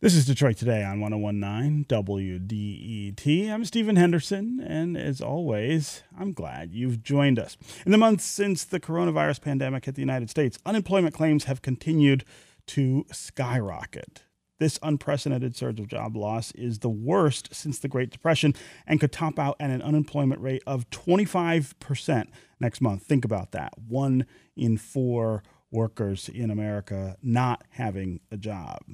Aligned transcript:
This 0.00 0.16
is 0.16 0.26
Detroit 0.26 0.56
Today 0.56 0.82
on 0.82 0.98
1019 0.98 1.84
WDET. 1.84 3.48
I'm 3.48 3.64
Stephen 3.64 3.94
Henderson, 3.94 4.58
and 4.58 4.96
as 4.96 5.20
always, 5.20 6.02
I'm 6.18 6.32
glad 6.32 6.72
you've 6.72 7.04
joined 7.04 7.38
us. 7.38 7.56
In 7.86 7.92
the 7.92 7.98
months 7.98 8.24
since 8.24 8.64
the 8.64 8.80
coronavirus 8.80 9.40
pandemic 9.40 9.84
hit 9.84 9.94
the 9.94 10.02
United 10.02 10.28
States, 10.28 10.58
unemployment 10.66 11.14
claims 11.14 11.44
have 11.44 11.62
continued 11.62 12.24
to 12.66 13.06
skyrocket. 13.12 14.24
This 14.62 14.78
unprecedented 14.80 15.56
surge 15.56 15.80
of 15.80 15.88
job 15.88 16.16
loss 16.16 16.52
is 16.52 16.78
the 16.78 16.88
worst 16.88 17.52
since 17.52 17.80
the 17.80 17.88
Great 17.88 18.10
Depression 18.10 18.54
and 18.86 19.00
could 19.00 19.10
top 19.10 19.36
out 19.36 19.56
at 19.58 19.70
an 19.70 19.82
unemployment 19.82 20.40
rate 20.40 20.62
of 20.68 20.88
25% 20.90 22.28
next 22.60 22.80
month. 22.80 23.02
Think 23.02 23.24
about 23.24 23.50
that. 23.50 23.72
One 23.76 24.24
in 24.54 24.76
four 24.76 25.42
workers 25.72 26.28
in 26.28 26.48
America 26.48 27.16
not 27.24 27.64
having 27.70 28.20
a 28.30 28.36
job. 28.36 28.84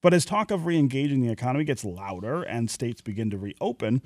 But 0.00 0.14
as 0.14 0.24
talk 0.24 0.52
of 0.52 0.64
re 0.64 0.78
engaging 0.78 1.22
the 1.22 1.32
economy 1.32 1.64
gets 1.64 1.84
louder 1.84 2.44
and 2.44 2.70
states 2.70 3.00
begin 3.00 3.28
to 3.30 3.36
reopen, 3.36 4.02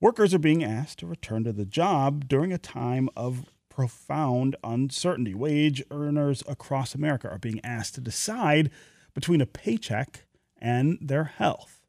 workers 0.00 0.32
are 0.34 0.38
being 0.38 0.62
asked 0.62 1.00
to 1.00 1.06
return 1.08 1.42
to 1.42 1.52
the 1.52 1.66
job 1.66 2.28
during 2.28 2.52
a 2.52 2.58
time 2.58 3.08
of 3.16 3.46
profound 3.70 4.54
uncertainty. 4.62 5.34
Wage 5.34 5.82
earners 5.90 6.44
across 6.46 6.94
America 6.94 7.28
are 7.28 7.40
being 7.40 7.60
asked 7.64 7.96
to 7.96 8.00
decide 8.00 8.70
between 9.14 9.40
a 9.40 9.46
paycheck 9.46 10.26
and 10.60 10.98
their 11.00 11.24
health. 11.24 11.80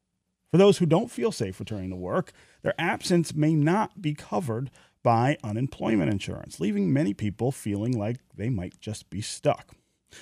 For 0.52 0.58
those 0.58 0.80
who 0.80 0.86
don't 0.86 1.12
feel 1.12 1.32
safe 1.32 1.60
returning 1.60 1.90
to 1.92 1.96
work, 1.96 2.34
their 2.62 2.74
absence 2.78 3.34
may 3.34 3.54
not 3.54 4.02
be 4.02 4.14
covered 4.14 4.70
by 5.04 5.38
unemployment 5.44 6.12
insurance, 6.12 6.60
leaving 6.60 6.92
many 6.94 7.14
people 7.14 7.52
feeling 7.52 7.98
like 7.98 8.18
they 8.36 8.50
might 8.50 8.80
just 8.80 9.10
be 9.10 9.22
stuck. 9.22 9.76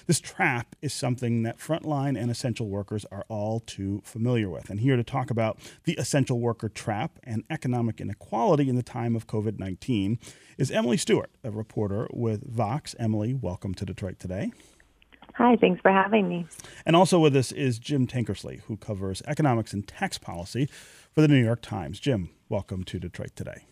This 0.05 0.19
trap 0.19 0.75
is 0.81 0.93
something 0.93 1.43
that 1.43 1.57
frontline 1.57 2.19
and 2.19 2.29
essential 2.29 2.67
workers 2.67 3.05
are 3.11 3.25
all 3.27 3.59
too 3.59 4.01
familiar 4.05 4.49
with. 4.49 4.69
And 4.69 4.79
here 4.79 4.95
to 4.95 5.03
talk 5.03 5.31
about 5.31 5.59
the 5.85 5.93
essential 5.93 6.39
worker 6.39 6.69
trap 6.69 7.17
and 7.23 7.43
economic 7.49 7.99
inequality 7.99 8.69
in 8.69 8.75
the 8.75 8.83
time 8.83 9.15
of 9.15 9.27
COVID 9.27 9.57
19 9.59 10.19
is 10.57 10.71
Emily 10.71 10.97
Stewart, 10.97 11.31
a 11.43 11.51
reporter 11.51 12.07
with 12.11 12.47
Vox. 12.47 12.95
Emily, 12.99 13.33
welcome 13.33 13.73
to 13.73 13.85
Detroit 13.85 14.19
today. 14.19 14.51
Hi, 15.39 15.55
thanks 15.55 15.79
for 15.79 15.89
having 15.89 16.27
me. 16.27 16.45
And 16.85 16.97
also 16.97 17.17
with 17.17 17.33
us 17.33 17.53
is 17.53 17.79
Jim 17.79 18.07
Tankersley, 18.07 18.59
who 18.63 18.75
covers 18.75 19.21
economics 19.25 19.71
and 19.71 19.87
tax 19.87 20.17
policy 20.17 20.67
for 21.15 21.21
the 21.21 21.29
New 21.29 21.41
York 21.41 21.61
Times. 21.61 22.01
Jim, 22.01 22.29
welcome 22.49 22.83
to 22.83 22.99
Detroit 22.99 23.37
today. 23.37 23.63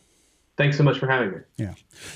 Thanks 0.55 0.77
so 0.77 0.83
much 0.83 0.97
for 0.97 1.07
having 1.07 1.31
me. 1.31 1.37
Yeah. 1.57 1.73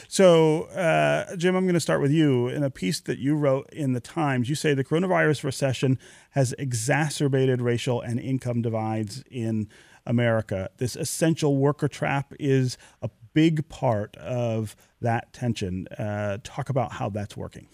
So, 0.07 0.63
uh, 0.67 1.35
Jim, 1.35 1.57
I'm 1.57 1.65
going 1.65 1.73
to 1.73 1.81
start 1.81 1.99
with 1.99 2.11
you. 2.11 2.47
In 2.47 2.63
a 2.63 2.69
piece 2.69 3.01
that 3.01 3.19
you 3.19 3.35
wrote 3.35 3.69
in 3.73 3.91
the 3.91 3.99
Times, 3.99 4.47
you 4.47 4.55
say 4.55 4.73
the 4.73 4.85
coronavirus 4.85 5.43
recession 5.43 5.99
has 6.29 6.53
exacerbated 6.57 7.61
racial 7.61 7.99
and 7.99 8.21
income 8.21 8.61
divides 8.61 9.21
in 9.29 9.67
America. 10.05 10.69
This 10.77 10.95
essential 10.95 11.57
worker 11.57 11.89
trap 11.89 12.33
is 12.39 12.77
a 13.01 13.09
big 13.33 13.67
part 13.67 14.15
of 14.15 14.77
that 15.01 15.33
tension. 15.33 15.89
Uh, 15.89 16.37
talk 16.41 16.69
about 16.69 16.93
how 16.93 17.09
that's 17.09 17.35
working. 17.35 17.67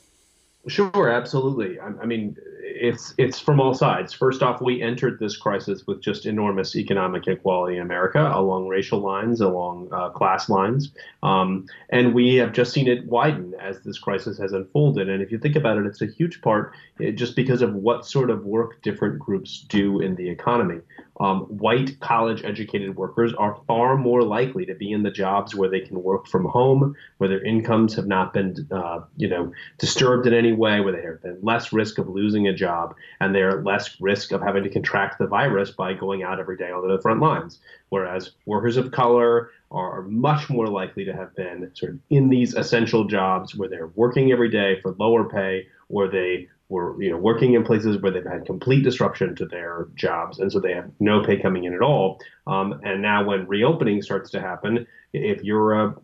Sure, 0.68 1.10
absolutely. 1.10 1.80
I, 1.80 1.88
I, 2.02 2.06
mean, 2.06 2.38
it's 2.62 3.14
it's 3.18 3.40
from 3.40 3.60
all 3.60 3.74
sides. 3.74 4.12
First 4.12 4.44
off, 4.44 4.62
we 4.62 4.82
entered 4.82 5.18
this 5.20 5.38
crisis 5.38 5.88
with 5.88 6.02
just 6.02 6.26
enormous 6.26 6.76
economic 6.76 7.26
inequality 7.26 7.78
in 7.78 7.82
America, 7.82 8.32
along 8.34 8.68
racial 8.68 9.00
lines, 9.00 9.40
along 9.40 9.90
uh, 9.92 10.10
class 10.10 10.50
lines, 10.50 10.92
um, 11.24 11.66
and 11.90 12.14
we 12.14 12.36
have 12.36 12.52
just 12.52 12.74
seen 12.74 12.88
it 12.88 13.06
widen 13.08 13.54
as 13.62 13.80
this 13.82 13.98
crisis 13.98 14.38
has 14.38 14.52
unfolded. 14.52 15.10
And 15.10 15.22
if 15.22 15.32
you 15.32 15.40
think 15.40 15.56
about 15.56 15.78
it, 15.78 15.86
it's 15.86 16.02
a 16.02 16.08
huge 16.08 16.42
part 16.42 16.74
eh, 17.02 17.12
just 17.12 17.36
because 17.36 17.62
of 17.62 17.74
what 17.74 18.06
sort 18.06 18.30
of 18.30 18.46
work 18.46 18.82
different 18.82 19.20
groups 19.20 19.66
do 19.70 20.02
in 20.02 20.16
the 20.16 20.30
economy 20.30 20.82
um, 21.20 21.42
white 21.42 22.00
college 22.00 22.44
educated 22.44 22.96
workers 22.96 23.34
are 23.34 23.60
far 23.68 23.98
more 23.98 24.22
likely 24.22 24.66
to 24.66 24.76
be 24.76 24.92
in 24.92 25.04
the 25.04 25.12
jobs 25.12 25.56
where 25.56 25.70
they 25.70 25.80
can 25.80 26.02
work 26.04 26.28
from 26.28 26.46
home, 26.46 26.96
where 27.18 27.30
their 27.30 27.44
incomes 27.44 27.96
have 27.96 28.08
not 28.08 28.34
been, 28.34 28.68
uh, 28.72 29.02
you 29.16 29.28
know, 29.28 29.52
disturbed 29.80 30.28
in 30.28 30.34
any 30.34 30.54
way, 30.54 30.80
where 30.80 30.94
they 30.94 31.02
have 31.02 31.22
been 31.22 31.40
less 31.42 31.74
risk 31.74 31.98
of 31.98 32.08
losing 32.08 32.48
a 32.48 32.54
job, 32.54 32.96
and 33.20 33.34
they're 33.34 33.64
less 33.64 34.00
risk 34.00 34.32
of 34.32 34.42
having 34.42 34.64
to 34.64 34.70
contract 34.70 35.18
the 35.18 35.28
virus 35.28 35.72
by 35.72 35.94
going 35.94 36.24
out 36.24 36.40
every 36.40 36.58
day 36.58 36.72
onto 36.72 36.88
the 36.88 37.02
front 37.02 37.20
lines. 37.20 37.60
Whereas 37.90 38.32
workers 38.46 38.78
of 38.78 38.92
color 38.92 39.52
are 39.72 40.04
much 40.04 40.50
more 40.50 40.68
likely 40.68 41.04
to 41.06 41.14
have 41.14 41.36
been 41.36 41.72
sort 41.74 41.94
of 41.94 42.00
in 42.10 42.30
these 42.30 42.54
essential 42.54 43.06
jobs 43.06 43.56
where 43.56 43.68
they're 43.68 43.88
working 43.96 44.32
every 44.32 44.50
day 44.50 44.80
for 44.82 44.96
lower 44.98 45.28
pay, 45.28 45.68
or 45.90 46.08
they 46.08 46.48
were 46.70 47.02
you 47.02 47.10
know 47.10 47.18
working 47.18 47.54
in 47.54 47.64
places 47.64 48.02
where 48.02 48.12
they've 48.12 48.26
had 48.26 48.46
complete 48.46 48.84
disruption 48.84 49.36
to 49.36 49.46
their 49.46 49.88
jobs, 49.96 50.40
and 50.40 50.52
so 50.52 50.60
they 50.60 50.74
have 50.74 50.90
no 51.00 51.24
pay 51.24 51.40
coming 51.40 51.64
in 51.64 51.74
at 51.74 51.82
all. 51.82 52.20
Um, 52.46 52.80
and 52.84 53.02
now, 53.02 53.26
when 53.26 53.48
reopening 53.48 54.02
starts 54.02 54.30
to 54.32 54.42
happen, 54.42 54.86
if 55.14 55.44
you're 55.44 55.74
a, 55.74 55.96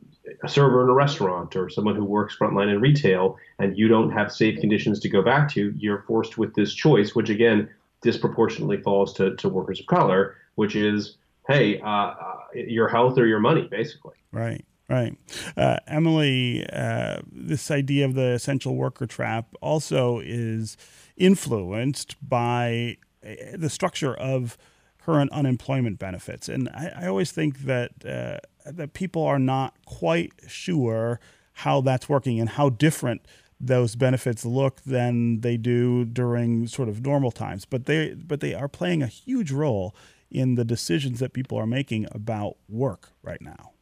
a 0.44 0.50
server 0.50 0.84
in 0.84 0.90
a 0.90 0.94
restaurant 0.94 1.56
or 1.56 1.70
someone 1.70 1.96
who 1.96 2.06
works 2.06 2.36
frontline 2.40 2.72
in 2.72 2.80
retail, 2.80 3.38
and 3.60 3.78
you 3.78 3.88
don't 3.88 4.12
have 4.12 4.32
safe 4.32 4.60
conditions 4.60 5.00
to 5.02 5.10
go 5.10 5.22
back 5.22 5.50
to, 5.52 5.74
you're 5.78 6.04
forced 6.08 6.38
with 6.38 6.54
this 6.56 6.74
choice, 6.74 7.14
which 7.14 7.30
again 7.30 7.70
disproportionately 8.02 8.82
falls 8.82 9.14
to, 9.14 9.36
to 9.38 9.50
workers 9.50 9.80
of 9.80 9.88
color, 9.88 10.36
which 10.56 10.76
is, 10.76 11.18
hey, 11.48 11.80
uh, 11.80 11.88
uh, 11.88 12.36
your 12.54 12.88
health 12.88 13.18
or 13.18 13.26
your 13.26 13.40
money, 13.40 13.68
basically. 13.72 14.16
Right. 14.32 14.64
Right. 14.94 15.18
Uh, 15.58 15.78
Emily, 15.88 16.68
uh, 16.72 17.22
this 17.32 17.72
idea 17.72 18.06
of 18.06 18.14
the 18.14 18.34
essential 18.34 18.76
worker 18.76 19.08
trap 19.08 19.56
also 19.60 20.20
is 20.20 20.78
influenced 21.18 22.16
by 22.22 22.98
uh, 23.26 23.34
the 23.56 23.72
structure 23.72 24.14
of 24.14 24.56
current 25.04 25.32
unemployment 25.32 25.98
benefits. 25.98 26.48
And 26.48 26.70
I, 26.70 26.92
I 26.96 27.08
always 27.08 27.32
think 27.32 27.62
that, 27.62 28.06
uh, 28.06 28.38
that 28.72 28.94
people 28.94 29.24
are 29.24 29.40
not 29.40 29.74
quite 29.88 30.34
sure 30.48 31.20
how 31.54 31.82
that's 31.82 32.08
working 32.08 32.40
and 32.40 32.50
how 32.50 32.70
different 32.70 33.26
those 33.60 33.96
benefits 33.96 34.46
look 34.46 34.82
than 34.82 35.42
they 35.42 35.58
do 35.58 36.06
during 36.06 36.68
sort 36.68 36.88
of 36.88 37.04
normal 37.04 37.32
times. 37.32 37.66
But 37.66 37.88
they, 37.88 38.14
but 38.14 38.42
they 38.42 38.54
are 38.54 38.68
playing 38.68 39.02
a 39.02 39.08
huge 39.08 39.52
role 39.52 39.96
in 40.30 40.54
the 40.54 40.66
decisions 40.66 41.20
that 41.20 41.34
people 41.34 41.58
are 41.58 41.68
making 41.68 42.06
about 42.12 42.58
work 42.70 43.10
right 43.24 43.42
now. 43.42 43.73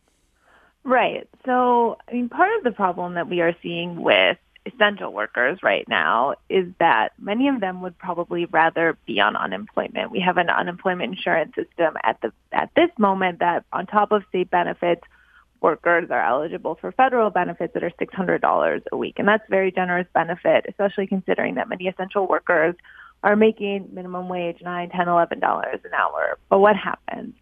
Right. 0.83 1.27
So, 1.45 1.97
I 2.07 2.13
mean, 2.13 2.29
part 2.29 2.57
of 2.57 2.63
the 2.63 2.71
problem 2.71 3.13
that 3.15 3.29
we 3.29 3.41
are 3.41 3.55
seeing 3.61 4.01
with 4.01 4.37
essential 4.65 5.11
workers 5.11 5.59
right 5.63 5.87
now 5.87 6.35
is 6.49 6.67
that 6.79 7.13
many 7.19 7.47
of 7.47 7.59
them 7.59 7.81
would 7.81 7.97
probably 7.97 8.45
rather 8.45 8.97
be 9.05 9.19
on 9.19 9.35
unemployment. 9.35 10.11
We 10.11 10.19
have 10.19 10.37
an 10.37 10.49
unemployment 10.49 11.15
insurance 11.17 11.53
system 11.55 11.95
at 12.03 12.21
the 12.21 12.31
at 12.51 12.69
this 12.75 12.89
moment 12.97 13.39
that 13.39 13.65
on 13.73 13.87
top 13.87 14.11
of 14.11 14.23
state 14.29 14.51
benefits, 14.51 15.01
workers 15.61 16.09
are 16.09 16.21
eligible 16.21 16.75
for 16.79 16.91
federal 16.91 17.29
benefits 17.29 17.73
that 17.73 17.83
are 17.83 17.91
$600 17.91 18.81
a 18.91 18.97
week. 18.97 19.15
And 19.17 19.27
that's 19.27 19.43
very 19.49 19.71
generous 19.71 20.07
benefit, 20.13 20.65
especially 20.67 21.07
considering 21.07 21.55
that 21.55 21.69
many 21.69 21.87
essential 21.87 22.27
workers 22.27 22.75
are 23.23 23.35
making 23.35 23.89
minimum 23.93 24.27
wage, 24.27 24.57
nine, 24.63 24.89
ten, 24.89 25.07
eleven 25.07 25.39
dollars 25.39 25.79
an 25.85 25.93
hour. 25.93 26.39
But 26.49 26.59
what 26.59 26.75
happens? 26.75 27.35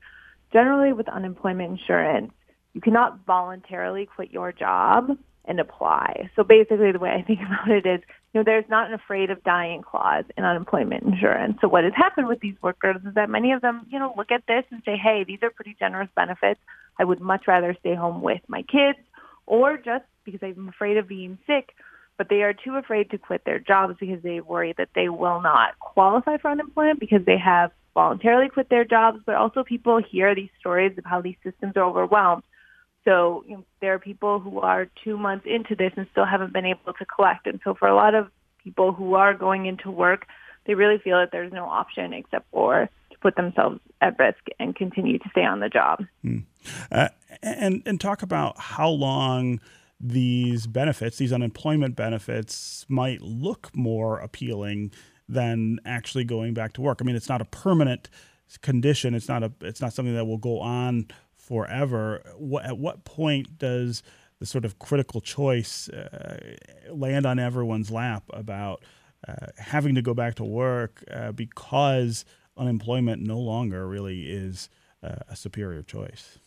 Generally 0.52 0.94
with 0.94 1.08
unemployment 1.08 1.80
insurance, 1.80 2.34
you 2.74 2.82
cannot 2.82 3.26
voluntarily 3.26 4.06
quit 4.06 4.32
your 4.32 4.52
job 4.52 5.18
and 5.46 5.60
apply. 5.60 6.30
So 6.36 6.44
basically 6.44 6.92
the 6.92 7.00
way 7.00 7.10
I 7.10 7.24
think 7.24 7.40
about 7.46 7.70
it 7.70 7.86
is, 7.86 8.02
you 8.34 8.40
know, 8.40 8.44
there's 8.44 8.70
not 8.70 8.88
an 8.88 8.94
afraid 8.94 9.32
of 9.32 9.44
dying 9.44 9.82
clause 9.82 10.26
in 10.38 10.44
unemployment 10.44 11.04
insurance. 11.04 11.58
So 11.62 11.68
what 11.68 11.84
has 11.84 11.94
happened 11.96 12.28
with 12.28 12.40
these 12.40 12.56
workers 12.62 12.98
is 13.06 13.16
that 13.16 13.30
many 13.30 13.52
of 13.52 13.62
them, 13.62 13.88
you 13.90 13.98
know, 13.98 14.14
look 14.16 14.32
at 14.32 14.44
this 14.48 14.64
and 14.70 14.84
say, 14.86 14.96
hey, 14.96 15.24
these 15.24 15.40
are 15.42 15.50
pretty 15.50 15.76
generous 15.80 16.10
benefits. 16.16 16.60
I 17.00 17.04
would 17.06 17.20
much 17.20 17.48
rather 17.48 17.76
stay 17.80 17.96
home 17.96 18.22
with 18.22 18.42
my 18.48 18.62
kids 18.62 19.00
or 19.48 19.78
just 19.78 20.06
because 20.24 20.42
I'm 20.44 20.70
afraid 20.70 20.98
of 20.98 21.08
being 21.08 21.40
sick, 21.48 21.74
but 22.18 22.30
they 22.30 22.44
are 22.44 22.54
too 22.54 22.76
afraid 22.76 23.10
to 23.12 23.18
quit 23.18 23.46
their 23.46 23.58
jobs 23.58 23.96
because 24.00 24.22
they 24.22 24.42
worry 24.42 24.76
that 24.78 24.90
they 24.94 25.10
will 25.10 25.42
not 25.42 25.80
qualify 25.80 26.38
for 26.38 26.52
unemployment 26.52 27.00
because 27.00 27.26
they 27.26 27.38
have 27.38 27.72
voluntarily 27.96 28.50
quit 28.50 28.70
their 28.70 28.86
jobs, 28.86 29.20
but 29.26 29.36
also 29.36 29.64
people 29.64 30.00
hear 30.00 30.36
these 30.36 30.50
stories 30.60 30.96
of 31.00 31.06
how 31.06 31.22
these 31.22 31.38
systems 31.44 31.74
are 31.76 31.84
overwhelmed 31.84 32.44
so 33.10 33.44
you 33.48 33.58
know, 33.58 33.66
there 33.82 33.94
are 33.96 34.00
people 34.00 34.40
who 34.40 34.60
are 34.60 34.88
two 35.04 35.18
months 35.18 35.46
into 35.48 35.76
this 35.76 35.92
and 35.98 36.06
still 36.12 36.26
haven't 36.26 36.54
been 36.54 36.66
able 36.66 36.94
to 36.94 37.06
collect. 37.06 37.48
And 37.48 37.60
so 37.64 37.74
for 37.74 37.88
a 37.88 37.96
lot 37.96 38.14
of 38.14 38.28
people 38.64 38.92
who 38.92 39.16
are 39.16 39.34
going 39.34 39.66
into 39.66 39.90
work, 39.90 40.28
they 40.68 40.76
really 40.76 41.00
feel 41.00 41.18
that 41.18 41.30
there's 41.32 41.52
no 41.52 41.66
option 41.66 42.14
except 42.14 42.46
for 42.52 42.88
to 43.12 43.18
put 43.20 43.36
themselves 43.36 43.80
at 44.02 44.18
risk 44.20 44.44
and 44.60 44.76
continue 44.76 45.18
to 45.18 45.30
stay 45.32 45.44
on 45.44 45.60
the 45.60 45.70
job. 45.70 46.06
Hmm. 46.22 46.40
Uh, 46.92 47.10
and 47.42 47.82
and 47.86 48.00
talk 48.00 48.22
about 48.22 48.60
how 48.60 48.90
long 48.90 49.60
these 50.00 50.68
benefits, 50.68 51.18
these 51.18 51.34
unemployment 51.34 51.96
benefits, 51.96 52.86
might 52.88 53.22
look 53.22 53.72
more 53.74 54.20
appealing 54.20 54.92
than 55.28 55.80
actually 55.84 56.26
going 56.26 56.54
back 56.54 56.74
to 56.74 56.82
work. 56.82 57.00
I 57.02 57.06
mean, 57.06 57.16
it's 57.16 57.30
not 57.30 57.42
a 57.42 57.46
permanent 57.46 58.10
condition. 58.62 59.16
It's 59.16 59.28
not 59.28 59.44
a. 59.44 59.52
It's 59.62 59.82
not 59.82 59.94
something 59.94 60.14
that 60.14 60.26
will 60.26 60.38
go 60.38 60.60
on 60.60 61.08
forever. 61.50 62.22
What, 62.38 62.66
at 62.66 62.78
what 62.78 63.04
point 63.04 63.58
does 63.58 64.04
the 64.40 64.46
sort 64.46 64.64
of 64.64 64.80
critical 64.80 65.20
choice 65.20 65.90
uh, 65.90 66.56
land 66.92 67.26
on 67.26 67.40
everyone's 67.40 67.92
lap 67.92 68.24
about 68.32 68.82
uh, 69.28 69.48
having 69.58 69.96
to 69.96 70.02
go 70.02 70.14
back 70.14 70.36
to 70.36 70.46
work 70.46 71.04
uh, 71.12 71.34
because 71.34 72.24
unemployment 72.56 73.22
no 73.22 73.40
longer 73.40 73.86
really 73.88 74.30
is 74.30 74.70
uh, 75.04 75.16
a 75.28 75.36
superior 75.36 75.82
choice? 75.82 76.38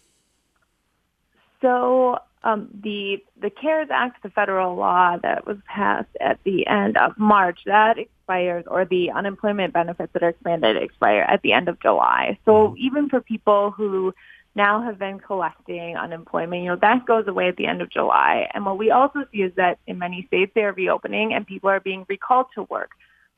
So 1.61 2.19
um, 2.45 2.69
the 2.83 3.23
the 3.41 3.51
CARES 3.51 3.89
Act, 3.91 4.23
the 4.23 4.31
federal 4.31 4.75
law 4.75 5.17
that 5.23 5.47
was 5.47 5.59
passed 5.67 6.17
at 6.21 6.39
the 6.45 6.67
end 6.67 6.97
of 6.97 7.17
March, 7.19 7.61
that 7.67 7.99
expires, 7.99 8.65
or 8.67 8.85
the 8.85 9.11
unemployment 9.11 9.73
benefits 9.73 10.13
that 10.13 10.23
are 10.23 10.31
expanded 10.31 10.77
expire 10.77 11.23
at 11.23 11.43
the 11.43 11.53
end 11.53 11.69
of 11.69 11.79
July. 11.81 12.39
So 12.45 12.53
mm-hmm. 12.53 12.79
even 12.79 13.09
for 13.09 13.21
people 13.21 13.71
who 13.71 14.15
now 14.55 14.83
have 14.83 14.99
been 14.99 15.19
collecting 15.19 15.97
unemployment, 15.97 16.63
you 16.63 16.69
know, 16.69 16.79
that 16.81 17.07
goes 17.07 17.27
away 17.27 17.49
at 17.49 17.57
the 17.57 17.67
end 17.67 17.81
of 17.81 17.91
July. 17.91 18.49
And 18.53 18.67
what 18.67 18.79
we 18.79 18.91
also 18.91 19.25
see 19.33 19.39
is 19.39 19.53
that 19.57 19.79
in 19.87 19.99
many 19.99 20.27
states 20.27 20.53
they 20.55 20.63
are 20.63 20.73
reopening 20.73 21.33
and 21.33 21.47
people 21.47 21.71
are 21.71 21.81
being 21.81 22.05
recalled 22.09 22.47
to 22.55 22.65
work. 22.65 22.91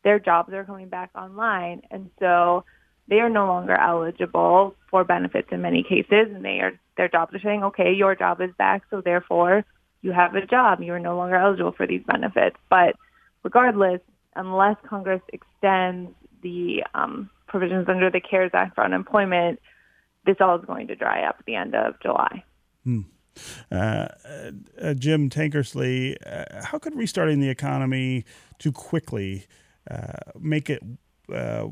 Their 0.03 0.19
jobs 0.19 0.53
are 0.53 0.65
coming 0.65 0.89
back 0.89 1.11
online. 1.15 1.83
And 1.91 2.11
so 2.19 2.65
they 3.09 3.21
are 3.21 3.29
no 3.29 3.47
longer 3.47 3.75
eligible 3.75 4.75
for 4.91 5.05
benefits 5.05 5.49
in 5.53 5.63
many 5.63 5.83
cases 5.83 6.29
and 6.35 6.45
they 6.45 6.61
are 6.61 6.73
their 6.97 7.09
jobs 7.09 7.35
are 7.35 7.41
saying, 7.41 7.65
okay, 7.65 7.93
your 7.93 8.15
job 8.15 8.41
is 8.41 8.51
back, 8.57 8.83
so 8.89 9.01
therefore 9.01 9.65
you 10.03 10.13
have 10.13 10.37
a 10.37 10.47
job. 10.47 10.81
You 10.81 10.93
are 10.93 11.01
no 11.01 11.17
longer 11.17 11.35
eligible 11.35 11.73
for 11.73 11.89
these 11.89 12.03
benefits. 12.07 12.57
But 12.71 12.95
regardless, 13.43 14.01
unless 14.37 14.77
Congress 14.89 15.23
extends 15.33 16.13
the 16.43 16.85
um, 16.95 17.31
provisions 17.49 17.89
under 17.89 18.11
the 18.11 18.21
CARES 18.21 18.53
Act 18.55 18.77
for 18.77 18.85
unemployment, 18.85 19.59
this 20.27 20.37
all 20.41 20.59
is 20.59 20.65
going 20.65 20.87
to 20.89 20.95
dry 20.95 21.23
up 21.23 21.37
at 21.39 21.47
the 21.47 21.55
end 21.55 21.75
of 21.75 21.95
July. 22.01 22.45
Hmm. 22.85 23.01
Uh, 23.71 24.09
uh, 24.81 24.95
Jim 24.95 25.29
Tankersley, 25.29 26.17
uh, 26.25 26.65
how 26.65 26.79
could 26.79 26.95
restarting 26.95 27.41
the 27.41 27.49
economy 27.49 28.25
too 28.59 28.73
quickly 28.73 29.47
uh, 29.91 30.13
make 30.39 30.71
it 30.71 30.83
uh, 31.33 31.67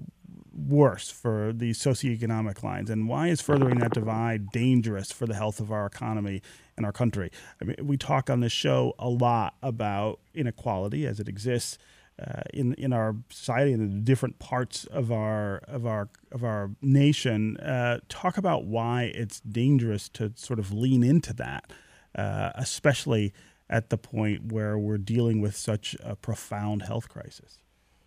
worse 0.53 1.11
for 1.11 1.53
the 1.53 1.71
socioeconomic 1.71 2.63
lines? 2.63 2.91
And 2.91 3.09
why 3.09 3.29
is 3.29 3.41
furthering 3.41 3.79
that 3.79 3.93
divide 3.93 4.51
dangerous 4.51 5.13
for 5.13 5.27
the 5.27 5.35
health 5.35 5.61
of 5.61 5.71
our 5.71 5.87
economy 5.87 6.43
and 6.77 6.85
our 6.85 6.93
country? 6.93 7.31
I 7.61 7.65
mean, 7.65 7.77
we 7.83 7.97
talk 7.97 8.29
on 8.29 8.41
this 8.41 8.53
show 8.53 8.95
a 8.99 9.09
lot 9.09 9.55
about 9.63 10.21
inequality 10.35 11.07
as 11.07 11.21
it 11.21 11.29
exists 11.29 11.79
uh, 12.23 12.43
in 12.55 12.75
in 12.75 12.93
our 12.93 13.17
society 13.31 13.73
and 13.73 13.83
in 13.83 13.91
the 13.91 14.05
different 14.05 14.39
parts 14.39 14.85
of 14.87 15.11
our 15.11 15.57
of 15.67 15.87
our 15.87 16.09
of 16.31 16.45
our 16.45 16.71
nation. 16.81 17.57
Uh, 17.57 17.99
talk 18.09 18.37
about 18.37 18.65
why 18.65 19.11
it's 19.15 19.41
dangerous 19.41 20.09
to 20.11 20.33
sort 20.37 20.59
of 20.59 20.73
lean 20.73 21.03
into 21.03 21.33
that, 21.33 21.73
uh, 22.15 22.51
especially 22.55 23.33
at 23.69 23.91
the 23.91 23.97
point 23.97 24.53
where 24.53 24.79
we're 24.79 24.99
dealing 24.99 25.41
with 25.41 25.57
such 25.57 25.97
a 26.03 26.15
profound 26.15 26.83
health 26.83 27.09
crisis. 27.09 27.59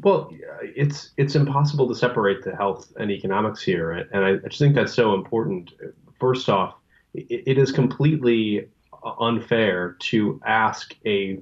Well, 0.01 0.31
it's 0.61 1.11
it's 1.17 1.35
impossible 1.35 1.87
to 1.87 1.95
separate 1.95 2.43
the 2.43 2.55
health 2.55 2.93
and 2.97 3.11
economics 3.11 3.61
here, 3.61 3.91
and 3.91 4.25
I 4.25 4.35
just 4.47 4.59
think 4.59 4.75
that's 4.75 4.93
so 4.93 5.13
important. 5.13 5.71
First 6.19 6.49
off, 6.49 6.75
it 7.13 7.57
is 7.57 7.71
completely 7.71 8.67
unfair 9.19 9.95
to 9.99 10.41
ask 10.45 10.95
a 11.05 11.39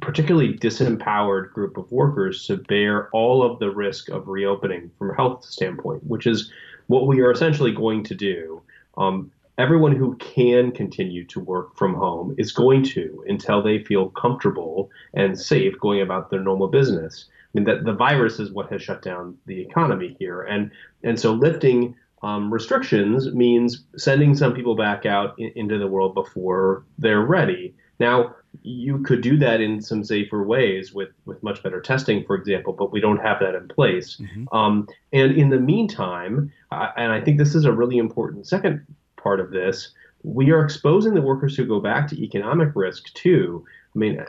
particularly 0.00 0.54
disempowered 0.54 1.52
group 1.52 1.76
of 1.76 1.90
workers 1.92 2.46
to 2.46 2.56
bear 2.56 3.08
all 3.10 3.42
of 3.42 3.58
the 3.58 3.70
risk 3.70 4.08
of 4.08 4.28
reopening 4.28 4.90
from 4.98 5.10
a 5.10 5.14
health 5.14 5.44
standpoint, 5.44 6.04
which 6.06 6.26
is 6.26 6.50
what 6.86 7.06
we 7.06 7.20
are 7.20 7.30
essentially 7.30 7.72
going 7.72 8.02
to 8.04 8.14
do. 8.14 8.62
Um, 8.96 9.30
everyone 9.58 9.94
who 9.94 10.16
can 10.16 10.72
continue 10.72 11.24
to 11.26 11.38
work 11.38 11.76
from 11.76 11.94
home 11.94 12.34
is 12.38 12.52
going 12.52 12.82
to 12.82 13.24
until 13.28 13.62
they 13.62 13.84
feel 13.84 14.08
comfortable 14.10 14.90
and 15.14 15.38
safe 15.38 15.78
going 15.78 16.00
about 16.00 16.30
their 16.30 16.40
normal 16.40 16.68
business. 16.68 17.26
I 17.30 17.58
mean, 17.58 17.64
that 17.64 17.84
the 17.84 17.92
virus 17.92 18.38
is 18.38 18.50
what 18.50 18.70
has 18.72 18.82
shut 18.82 19.02
down 19.02 19.36
the 19.46 19.60
economy 19.60 20.16
here, 20.18 20.42
and 20.42 20.70
and 21.02 21.18
so 21.18 21.32
lifting 21.32 21.96
um, 22.22 22.52
restrictions 22.52 23.32
means 23.34 23.84
sending 23.96 24.36
some 24.36 24.54
people 24.54 24.76
back 24.76 25.04
out 25.04 25.34
in, 25.38 25.52
into 25.56 25.78
the 25.78 25.86
world 25.86 26.14
before 26.14 26.84
they're 26.98 27.22
ready. 27.24 27.74
Now, 27.98 28.36
you 28.62 28.98
could 29.02 29.20
do 29.20 29.36
that 29.38 29.60
in 29.60 29.80
some 29.80 30.04
safer 30.04 30.42
ways 30.42 30.92
with, 30.92 31.10
with 31.24 31.42
much 31.42 31.62
better 31.62 31.80
testing, 31.80 32.24
for 32.24 32.36
example, 32.36 32.72
but 32.72 32.92
we 32.92 33.00
don't 33.00 33.20
have 33.20 33.40
that 33.40 33.54
in 33.54 33.68
place. 33.68 34.16
Mm-hmm. 34.16 34.54
Um, 34.56 34.88
and 35.12 35.32
in 35.32 35.50
the 35.50 35.60
meantime, 35.60 36.52
I, 36.70 36.90
and 36.96 37.12
I 37.12 37.20
think 37.20 37.38
this 37.38 37.54
is 37.54 37.64
a 37.64 37.72
really 37.72 37.98
important 37.98 38.46
second 38.46 38.84
part 39.16 39.40
of 39.40 39.50
this, 39.50 39.92
we 40.22 40.50
are 40.50 40.62
exposing 40.62 41.14
the 41.14 41.22
workers 41.22 41.56
who 41.56 41.64
go 41.64 41.80
back 41.80 42.08
to 42.08 42.22
economic 42.22 42.70
risk 42.74 43.12
too. 43.14 43.64
I 43.94 43.98
mean, 43.98 44.24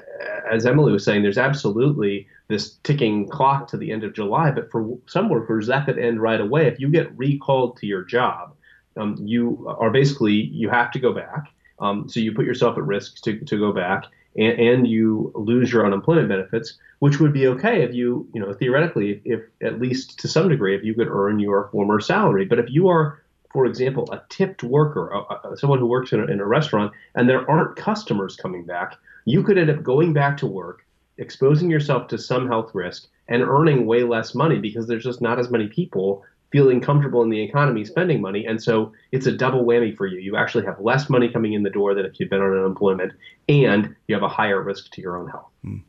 as 0.50 0.65
Emily 0.65 0.91
was 0.91 1.03
saying, 1.03 1.23
there's 1.23 1.38
absolutely 1.38 2.27
this 2.47 2.77
ticking 2.83 3.27
clock 3.27 3.68
to 3.68 3.77
the 3.77 3.91
end 3.91 4.03
of 4.03 4.13
July, 4.13 4.51
but 4.51 4.71
for 4.71 4.97
some 5.06 5.29
workers, 5.29 5.68
that 5.68 5.85
could 5.85 6.00
end 6.00 6.21
right 6.21 6.41
away. 6.41 6.68
If 6.68 6.79
you 6.79 6.89
get 6.89 7.15
recalled 7.18 7.77
to 7.77 7.88
your 7.88 8.03
job, 8.03 8.53
um, 8.97 9.18
you 9.19 9.65
are 9.79 9.91
basically, 9.91 10.33
you 10.33 10.69
have 10.69 10.91
to 10.91 11.00
go 11.00 11.13
back 11.13 11.47
um, 11.81 12.07
so 12.07 12.19
you 12.19 12.31
put 12.31 12.45
yourself 12.45 12.78
at 12.78 12.83
risk 12.83 13.22
to, 13.24 13.39
to 13.39 13.60
go 13.60 13.74
back 13.74 14.06
and, 14.38 14.60
and, 14.60 14.88
you 14.88 15.31
lose 15.36 15.72
your 15.74 15.86
unemployment 15.86 16.30
benefits, 16.30 16.75
which 17.00 17.19
would 17.19 17.33
be 17.33 17.48
okay 17.48 17.81
if 17.81 17.94
you, 17.94 18.28
you 18.33 18.39
know, 18.39 18.54
theoretically, 18.54 19.22
if, 19.25 19.42
if 19.42 19.42
at 19.62 19.81
least 19.81 20.19
to 20.19 20.28
some 20.28 20.48
degree, 20.48 20.75
if 20.75 20.83
you 20.83 20.94
could 20.94 21.10
earn 21.10 21.39
your 21.39 21.68
former 21.72 22.00
salary. 22.00 22.45
But 22.45 22.60
if 22.60 22.69
you 22.69 22.88
are, 22.88 23.22
for 23.51 23.66
example, 23.66 24.07
a 24.12 24.22
tipped 24.30 24.63
worker, 24.63 25.10
a, 25.10 25.50
a, 25.50 25.57
someone 25.57 25.80
who 25.80 25.88
works 25.88 26.13
in 26.13 26.22
a, 26.22 26.25
in 26.25 26.39
a 26.39 26.45
restaurant, 26.45 26.94
and 27.16 27.28
there 27.28 27.50
aren't 27.50 27.75
customers 27.75 28.38
coming 28.38 28.63
back, 28.63 28.95
you 29.25 29.44
could 29.44 29.57
end 29.57 29.69
up 29.69 29.83
going 29.83 30.13
back 30.13 30.38
to 30.38 30.48
work, 30.48 30.86
exposing 31.18 31.69
yourself 31.69 32.07
to 32.07 32.18
some 32.18 32.48
health 32.48 32.74
risk, 32.74 33.07
and 33.28 33.44
earning 33.44 33.86
way 33.86 34.04
less 34.04 34.33
money 34.33 34.60
because 34.60 34.88
there's 34.88 35.04
just 35.04 35.22
not 35.22 35.39
as 35.39 35.50
many 35.50 35.68
people 35.68 36.24
feeling 36.51 36.81
comfortable 36.81 37.21
in 37.24 37.30
the 37.30 37.42
economy 37.42 37.86
spending 37.86 38.21
money. 38.21 38.45
And 38.45 38.62
so 38.62 38.92
it's 39.12 39.25
a 39.25 39.31
double 39.31 39.65
whammy 39.65 39.95
for 39.95 40.06
you. 40.06 40.19
You 40.19 40.36
actually 40.36 40.65
have 40.65 40.80
less 40.80 41.09
money 41.09 41.30
coming 41.30 41.53
in 41.53 41.63
the 41.63 41.69
door 41.69 41.94
than 41.95 42.06
if 42.06 42.19
you've 42.19 42.30
been 42.30 42.42
on 42.42 42.57
unemployment, 42.57 43.13
and 43.48 43.95
you 44.07 44.15
have 44.15 44.24
a 44.24 44.30
higher 44.30 44.62
risk 44.62 44.92
to 44.92 45.01
your 45.01 45.18
own 45.18 45.30
health. 45.30 45.50
Mm. 45.65 45.83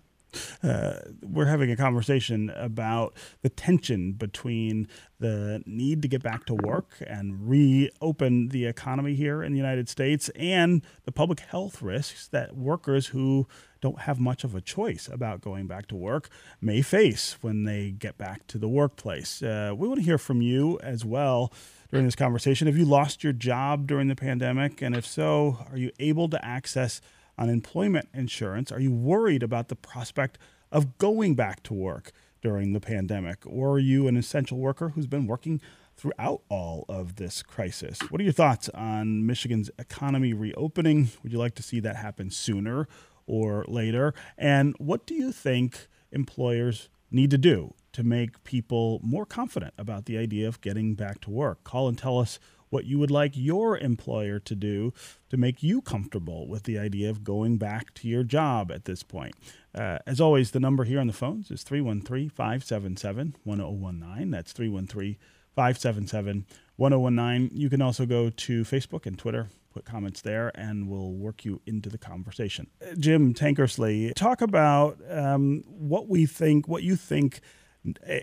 Uh, 0.63 0.95
we're 1.21 1.47
having 1.47 1.71
a 1.71 1.77
conversation 1.77 2.51
about 2.57 3.15
the 3.43 3.51
tension 3.51 4.13
between 4.13 4.89
the 5.19 5.63
need 5.67 6.01
to 6.03 6.09
get 6.09 6.23
back 6.23 6.47
to 6.47 6.55
work 6.55 7.03
and 7.07 7.49
reopen 7.49 8.49
the 8.49 8.65
economy 8.65 9.15
here 9.15 9.43
in 9.43 9.53
the 9.53 9.59
United 9.59 9.89
States 9.89 10.31
and 10.31 10.83
the 11.05 11.13
public 11.13 11.41
health 11.41 11.83
risks 11.83 12.29
that 12.29 12.57
workers 12.57 13.09
who 13.09 13.47
don't 13.83 14.01
have 14.01 14.19
much 14.19 14.45
of 14.45 14.55
a 14.55 14.61
choice 14.61 15.11
about 15.13 15.43
going 15.43 15.67
back 15.67 15.87
to 15.89 15.97
work 15.97 16.31
may 16.61 16.81
face 16.81 17.37
when 17.43 17.65
they 17.65 17.91
get 17.91 18.17
back 18.17 18.47
to 18.47 18.57
the 18.57 18.69
workplace. 18.69 19.43
Uh, 19.43 19.75
we 19.77 19.87
want 19.87 19.99
to 19.99 20.05
hear 20.05 20.19
from 20.19 20.41
you 20.41 20.79
as 20.83 21.05
well 21.05 21.53
during 21.91 22.07
this 22.07 22.15
conversation. 22.15 22.69
Have 22.69 22.77
you 22.77 22.87
lost 22.87 23.23
your 23.23 23.35
job 23.35 23.87
during 23.87 24.09
the 24.09 24.15
pandemic? 24.15 24.81
And 24.81 24.97
if 24.97 25.05
so, 25.05 25.67
are 25.71 25.77
you 25.77 25.91
able 25.99 26.29
to 26.31 26.43
access 26.43 27.03
unemployment 27.37 28.09
insurance? 28.15 28.71
Are 28.71 28.81
you 28.81 28.93
worried 28.93 29.43
about 29.43 29.69
the 29.69 29.77
prospect 29.77 30.39
of 30.71 30.97
going 30.99 31.35
back 31.35 31.63
to 31.65 31.75
work 31.75 32.13
during 32.41 32.73
the 32.73 32.81
pandemic? 32.81 33.39
Or 33.45 33.73
are 33.73 33.79
you 33.81 34.07
an 34.07 34.17
essential 34.17 34.59
worker 34.59 34.91
who's 34.91 35.09
been 35.09 35.27
working 35.27 35.61
throughout 35.97 36.43
all 36.49 36.85
of 36.89 37.17
this 37.17 37.43
crisis? 37.43 37.99
What 38.11 38.21
are 38.21 38.25
your 38.25 38.33
thoughts 38.33 38.69
on 38.71 39.27
Michigan's 39.27 39.71
economy 39.79 40.33
reopening? 40.33 41.11
Would 41.23 41.33
you 41.33 41.39
like 41.39 41.55
to 41.57 41.63
see 41.63 41.81
that 41.81 41.97
happen 41.97 42.31
sooner? 42.31 42.89
Or 43.33 43.65
later? 43.67 44.13
And 44.37 44.75
what 44.77 45.07
do 45.07 45.15
you 45.15 45.33
think 45.33 45.89
employers 46.11 46.91
need 47.11 47.31
to 47.31 47.39
do 47.39 47.73
to 47.93 48.03
make 48.03 48.45
people 48.45 49.01
more 49.03 49.25
confident 49.25 49.73
about 49.79 50.05
the 50.05 50.19
idea 50.19 50.47
of 50.47 50.61
getting 50.61 50.95
back 50.95 51.23
to 51.23 51.31
work? 51.31 51.65
Call 51.65 51.89
and 51.89 51.97
tell 51.97 52.19
us 52.19 52.39
what 52.69 52.85
you 52.85 52.99
would 52.99 53.11
like 53.11 53.33
your 53.35 53.79
employer 53.79 54.39
to 54.39 54.55
do 54.55 54.93
to 55.31 55.39
make 55.39 55.63
you 55.63 55.81
comfortable 55.81 56.47
with 56.47 56.65
the 56.65 56.79
idea 56.79 57.09
of 57.09 57.25
going 57.25 57.57
back 57.57 57.95
to 57.95 58.07
your 58.07 58.23
job 58.23 58.71
at 58.71 58.85
this 58.85 59.03
point. 59.03 59.35
Uh, 59.75 59.99
as 60.07 60.21
always, 60.21 60.51
the 60.51 60.61
number 60.61 60.85
here 60.85 61.01
on 61.01 61.07
the 61.07 61.13
phones 61.15 61.51
is 61.51 61.63
313 61.63 62.29
577 62.29 63.37
1019. 63.45 64.31
That's 64.31 64.53
313 64.53 65.17
577 65.55 66.47
1019. 66.77 67.51
You 67.59 67.71
can 67.71 67.81
also 67.81 68.05
go 68.05 68.29
to 68.29 68.63
Facebook 68.63 69.07
and 69.07 69.19
Twitter 69.19 69.49
put 69.73 69.85
comments 69.85 70.21
there 70.21 70.53
and 70.55 70.89
we'll 70.89 71.13
work 71.13 71.45
you 71.45 71.61
into 71.67 71.89
the 71.89 71.99
conversation. 71.99 72.69
Jim 72.99 73.35
Tankersley, 73.35 74.15
talk 74.15 74.41
about 74.41 74.99
um, 75.11 75.65
what 75.67 76.09
we 76.09 76.27
think, 76.27 76.69
what 76.69 76.83
you 76.83 76.97
think 76.97 77.41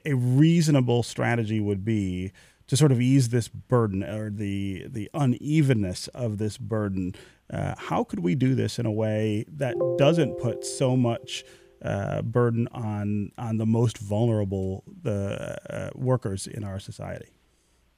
a 0.06 0.14
reasonable 0.14 1.04
strategy 1.04 1.60
would 1.60 1.84
be 1.84 2.32
to 2.68 2.78
sort 2.78 2.92
of 2.92 3.02
ease 3.02 3.30
this 3.30 3.48
burden 3.48 4.04
or 4.04 4.30
the 4.30 4.86
the 4.88 5.10
unevenness 5.14 6.08
of 6.10 6.38
this 6.38 6.58
burden. 6.58 7.14
Uh, 7.52 7.74
how 7.78 8.04
could 8.04 8.20
we 8.20 8.36
do 8.36 8.56
this 8.56 8.80
in 8.80 8.86
a 8.86 8.92
way 8.92 9.44
that 9.52 9.76
doesn't 9.98 10.38
put 10.38 10.64
so 10.64 10.96
much 10.96 11.44
uh, 11.82 12.22
burden 12.22 12.68
on 12.72 13.32
on 13.38 13.58
the 13.58 13.66
most 13.66 13.98
vulnerable 13.98 14.84
the 15.02 15.58
uh, 15.70 15.90
workers 15.96 16.48
in 16.48 16.64
our 16.64 16.80
society? 16.80 17.30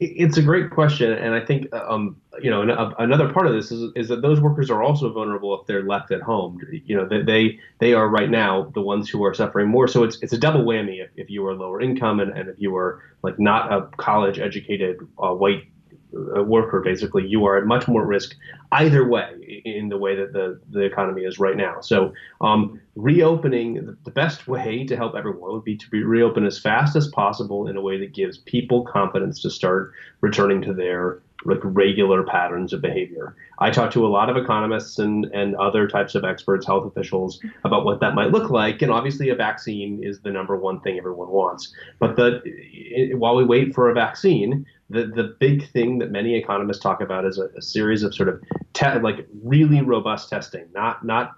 It's 0.03 0.38
a 0.38 0.41
great 0.41 0.72
question, 0.72 1.13
and 1.13 1.36
I 1.36 1.46
think 1.46 1.72
um, 1.75 2.17
you 2.41 2.50
know 2.50 2.63
another 2.98 3.31
part 3.31 3.46
of 3.46 3.53
this 3.53 3.72
is, 3.72 3.91
is 3.96 4.08
that 4.08 4.24
those 4.24 4.41
workers 4.41 4.72
are 4.72 4.81
also 4.81 5.13
vulnerable 5.13 5.53
if 5.62 5.67
they're 5.67 5.84
left 5.84 6.10
at 6.12 6.22
home. 6.22 6.60
You 6.72 6.98
know 6.98 7.08
they 7.08 7.60
they 7.77 7.93
are 7.93 8.10
right 8.10 8.29
now 8.29 8.72
the 8.74 8.81
ones 8.81 9.08
who 9.08 9.24
are 9.24 9.36
suffering 9.36 9.70
more. 9.70 9.88
So 9.88 10.03
it's 10.03 10.17
it's 10.24 10.34
a 10.34 10.39
double 10.39 10.62
whammy 10.62 11.03
if, 11.03 11.12
if 11.17 11.29
you 11.29 11.46
are 11.46 11.53
lower 11.53 11.79
income 11.79 12.20
and, 12.20 12.36
and 12.36 12.50
if 12.50 12.55
you 12.58 12.75
are 12.75 13.03
like 13.22 13.38
not 13.38 13.72
a 13.72 13.89
college 13.98 14.39
educated 14.39 14.98
uh, 15.22 15.36
white 15.36 15.65
uh, 15.65 15.81
worker, 16.12 16.82
basically, 16.82 17.27
you 17.27 17.46
are 17.46 17.58
at 17.58 17.65
much 17.65 17.88
more 17.88 18.06
risk 18.06 18.36
either 18.74 19.08
way 19.08 19.62
in 19.65 19.89
the 19.89 19.98
way 19.98 20.15
that 20.15 20.34
the, 20.34 20.60
the 20.70 20.82
economy 20.82 21.24
is 21.24 21.39
right 21.39 21.58
now. 21.58 21.82
So, 21.82 22.13
um, 22.41 22.80
reopening, 22.96 23.98
the 24.03 24.12
best 24.12 24.48
way 24.48 24.86
to 24.86 24.96
help 24.96 25.15
everyone 25.15 25.53
would 25.53 25.63
be 25.63 25.77
to 25.77 25.89
be 25.89 26.03
reopen 26.03 26.46
as 26.46 26.60
fast 26.60 26.96
as 26.96 27.08
possible 27.08 27.68
in 27.68 27.77
a 27.77 27.82
way 27.82 27.98
that 28.00 28.13
gives 28.13 28.38
people 28.39 28.84
confidence 28.86 29.41
to 29.41 29.50
start 29.50 29.94
returning 30.22 30.62
to 30.63 30.74
their 30.74 31.22
like 31.46 31.60
regular 31.63 32.24
patterns 32.24 32.74
of 32.74 32.82
behavior. 32.82 33.36
I 33.60 33.72
talk 33.72 33.91
to 33.91 34.06
a 34.06 34.10
lot 34.10 34.30
of 34.30 34.38
economists 34.38 35.00
and, 35.00 35.25
and 35.25 35.56
other 35.56 35.88
types 35.88 36.15
of 36.15 36.24
experts, 36.24 36.65
health 36.65 36.86
officials, 36.86 37.39
about 37.63 37.86
what 37.86 38.00
that 38.01 38.13
might 38.13 38.32
look 38.32 38.50
like. 38.51 38.82
And 38.82 38.91
obviously, 38.91 39.30
a 39.30 39.36
vaccine 39.36 40.03
is 40.03 40.22
the 40.22 40.32
number 40.32 40.56
one 40.56 40.80
thing 40.82 40.98
everyone 40.98 41.30
wants. 41.30 41.74
But 42.00 42.15
the, 42.15 43.13
while 43.15 43.36
we 43.36 43.46
wait 43.46 43.74
for 43.74 43.89
a 43.89 43.94
vaccine, 43.94 44.65
the 44.91 45.05
the 45.07 45.36
big 45.39 45.69
thing 45.71 46.00
that 46.00 46.12
many 46.12 46.36
economists 46.36 46.79
talk 46.79 47.01
about 47.01 47.25
is 47.25 47.38
a, 47.38 47.48
a 47.57 47.62
series 47.62 48.03
of 48.03 48.13
sort 48.13 48.29
of 48.29 48.41
te- 48.74 49.00
like 49.00 49.27
really 49.43 49.81
robust 49.81 50.29
testing, 50.29 50.65
not 50.74 51.05
not 51.05 51.31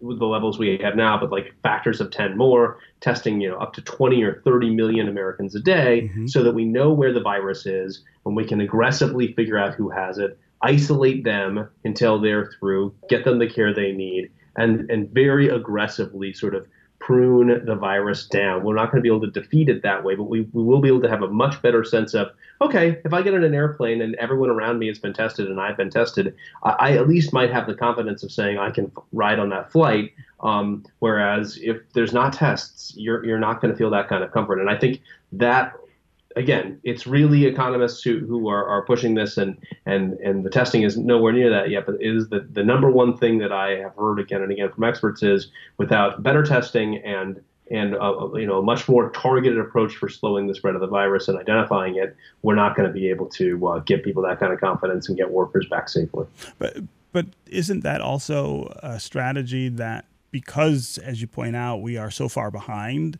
with 0.00 0.18
the 0.18 0.26
levels 0.26 0.58
we 0.58 0.78
have 0.78 0.96
now, 0.96 1.18
but 1.18 1.30
like 1.30 1.54
factors 1.62 2.00
of 2.00 2.10
10 2.10 2.36
more, 2.36 2.78
testing, 3.00 3.40
you 3.40 3.48
know, 3.48 3.58
up 3.58 3.74
to 3.74 3.82
20 3.82 4.22
or 4.22 4.40
30 4.44 4.74
million 4.74 5.08
Americans 5.08 5.54
a 5.54 5.60
day 5.60 6.02
mm-hmm. 6.02 6.26
so 6.26 6.42
that 6.42 6.54
we 6.54 6.64
know 6.64 6.92
where 6.92 7.12
the 7.12 7.20
virus 7.20 7.66
is 7.66 8.02
and 8.24 8.34
we 8.34 8.44
can 8.44 8.60
aggressively 8.60 9.34
figure 9.34 9.58
out 9.58 9.74
who 9.74 9.90
has 9.90 10.18
it, 10.18 10.38
isolate 10.62 11.24
them 11.24 11.68
until 11.84 12.18
they're 12.18 12.50
through, 12.58 12.94
get 13.08 13.24
them 13.24 13.38
the 13.38 13.46
care 13.46 13.74
they 13.74 13.92
need, 13.92 14.30
and, 14.56 14.90
and 14.90 15.10
very 15.10 15.48
aggressively 15.48 16.32
sort 16.32 16.54
of 16.54 16.66
prune 17.00 17.64
the 17.64 17.74
virus 17.74 18.26
down. 18.26 18.62
We're 18.62 18.74
not 18.76 18.92
going 18.92 18.98
to 18.98 19.02
be 19.02 19.08
able 19.08 19.22
to 19.22 19.40
defeat 19.40 19.68
it 19.68 19.82
that 19.82 20.04
way, 20.04 20.14
but 20.14 20.24
we, 20.24 20.42
we 20.52 20.62
will 20.62 20.80
be 20.80 20.88
able 20.88 21.00
to 21.00 21.08
have 21.08 21.22
a 21.22 21.28
much 21.28 21.60
better 21.62 21.82
sense 21.82 22.14
of 22.14 22.28
okay, 22.62 23.00
if 23.04 23.12
I 23.14 23.22
get 23.22 23.34
on 23.34 23.42
an 23.42 23.54
airplane 23.54 24.02
and 24.02 24.14
everyone 24.16 24.50
around 24.50 24.78
me 24.78 24.86
has 24.88 24.98
been 24.98 25.14
tested 25.14 25.48
and 25.48 25.58
I've 25.58 25.78
been 25.78 25.88
tested, 25.88 26.34
I, 26.62 26.70
I 26.70 26.92
at 26.92 27.08
least 27.08 27.32
might 27.32 27.50
have 27.50 27.66
the 27.66 27.74
confidence 27.74 28.22
of 28.22 28.30
saying 28.30 28.58
I 28.58 28.70
can 28.70 28.92
ride 29.12 29.38
on 29.38 29.48
that 29.48 29.72
flight. 29.72 30.12
Um, 30.40 30.84
whereas 31.00 31.58
if 31.62 31.78
there's 31.94 32.12
not 32.12 32.34
tests, 32.34 32.92
you're 32.96 33.24
you're 33.24 33.38
not 33.38 33.60
going 33.60 33.72
to 33.72 33.78
feel 33.78 33.90
that 33.90 34.08
kind 34.08 34.22
of 34.22 34.30
comfort. 34.30 34.60
And 34.60 34.70
I 34.70 34.76
think 34.76 35.00
that 35.32 35.72
again, 36.36 36.80
it's 36.84 37.06
really 37.06 37.46
economists 37.46 38.02
who, 38.02 38.20
who 38.20 38.48
are, 38.48 38.66
are 38.66 38.84
pushing 38.84 39.14
this, 39.14 39.36
and, 39.36 39.58
and, 39.86 40.14
and 40.14 40.44
the 40.44 40.50
testing 40.50 40.82
is 40.82 40.96
nowhere 40.96 41.32
near 41.32 41.50
that 41.50 41.70
yet. 41.70 41.86
But 41.86 41.96
it 41.96 42.16
is 42.16 42.28
the, 42.28 42.46
the 42.52 42.62
number 42.62 42.90
one 42.90 43.16
thing 43.16 43.38
that 43.38 43.52
I 43.52 43.76
have 43.78 43.94
heard 43.96 44.18
again 44.20 44.42
and 44.42 44.52
again 44.52 44.70
from 44.70 44.84
experts 44.84 45.22
is 45.22 45.50
without 45.76 46.22
better 46.22 46.42
testing 46.42 46.98
and 46.98 47.40
and 47.70 47.94
uh, 47.94 48.32
you 48.34 48.46
know 48.46 48.58
a 48.58 48.62
much 48.62 48.88
more 48.88 49.10
targeted 49.10 49.58
approach 49.58 49.94
for 49.94 50.08
slowing 50.08 50.48
the 50.48 50.54
spread 50.54 50.74
of 50.74 50.80
the 50.80 50.88
virus 50.88 51.28
and 51.28 51.38
identifying 51.38 51.96
it, 51.96 52.16
we're 52.42 52.56
not 52.56 52.76
going 52.76 52.88
to 52.88 52.92
be 52.92 53.08
able 53.08 53.26
to 53.26 53.68
uh, 53.68 53.78
give 53.80 54.02
people 54.02 54.22
that 54.24 54.40
kind 54.40 54.52
of 54.52 54.60
confidence 54.60 55.08
and 55.08 55.16
get 55.16 55.30
workers 55.30 55.66
back 55.70 55.88
safely. 55.88 56.26
But 56.58 56.78
but 57.12 57.26
isn't 57.46 57.80
that 57.84 58.00
also 58.00 58.76
a 58.82 58.98
strategy 58.98 59.68
that 59.68 60.06
because, 60.32 60.98
as 60.98 61.20
you 61.20 61.26
point 61.26 61.56
out, 61.56 61.78
we 61.78 61.96
are 61.96 62.10
so 62.10 62.28
far 62.28 62.50
behind 62.50 63.18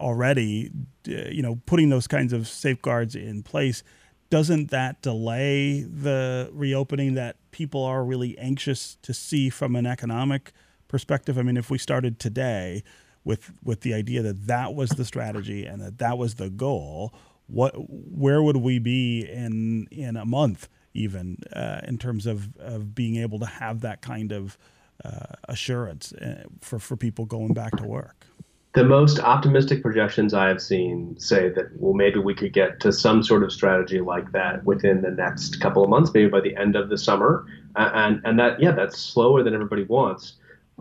already, 0.00 0.70
you 1.04 1.42
know, 1.42 1.60
putting 1.66 1.90
those 1.90 2.06
kinds 2.06 2.32
of 2.32 2.48
safeguards 2.48 3.14
in 3.14 3.42
place, 3.42 3.82
doesn't 4.30 4.70
that 4.70 5.02
delay 5.02 5.82
the 5.82 6.50
reopening 6.52 7.14
that 7.14 7.36
people 7.50 7.82
are 7.84 8.04
really 8.04 8.38
anxious 8.38 8.96
to 9.02 9.12
see 9.12 9.50
from 9.50 9.74
an 9.74 9.86
economic 9.86 10.52
perspective? 10.88 11.36
I 11.36 11.42
mean, 11.42 11.56
if 11.56 11.70
we 11.70 11.78
started 11.78 12.18
today 12.18 12.82
with 13.24 13.52
with 13.62 13.80
the 13.80 13.92
idea 13.92 14.22
that 14.22 14.46
that 14.46 14.74
was 14.74 14.90
the 14.90 15.04
strategy 15.04 15.66
and 15.66 15.82
that 15.82 15.98
that 15.98 16.16
was 16.16 16.36
the 16.36 16.48
goal, 16.48 17.12
what 17.48 17.72
where 17.76 18.42
would 18.42 18.56
we 18.56 18.78
be 18.78 19.26
in 19.28 19.88
in 19.90 20.16
a 20.16 20.24
month 20.24 20.68
even 20.94 21.38
uh, 21.52 21.80
in 21.86 21.98
terms 21.98 22.26
of 22.26 22.56
of 22.58 22.94
being 22.94 23.16
able 23.16 23.38
to 23.40 23.46
have 23.46 23.80
that 23.80 24.00
kind 24.00 24.32
of 24.32 24.56
uh, 25.04 25.34
assurance 25.48 26.12
uh, 26.14 26.44
for 26.60 26.78
for 26.78 26.96
people 26.96 27.24
going 27.24 27.52
back 27.52 27.76
to 27.76 27.84
work? 27.84 28.26
The 28.72 28.84
most 28.84 29.18
optimistic 29.18 29.82
projections 29.82 30.32
I 30.32 30.46
have 30.48 30.62
seen 30.62 31.18
say 31.18 31.48
that 31.50 31.70
well 31.76 31.94
maybe 31.94 32.20
we 32.20 32.34
could 32.34 32.52
get 32.52 32.78
to 32.80 32.92
some 32.92 33.22
sort 33.22 33.42
of 33.42 33.52
strategy 33.52 34.00
like 34.00 34.30
that 34.32 34.64
within 34.64 35.02
the 35.02 35.10
next 35.10 35.60
couple 35.60 35.82
of 35.82 35.90
months, 35.90 36.12
maybe 36.14 36.28
by 36.28 36.40
the 36.40 36.56
end 36.56 36.76
of 36.76 36.88
the 36.88 36.98
summer, 36.98 37.46
and 37.74 38.20
and 38.24 38.38
that 38.38 38.60
yeah 38.60 38.72
that's 38.72 38.98
slower 38.98 39.42
than 39.42 39.54
everybody 39.54 39.84
wants. 39.84 40.34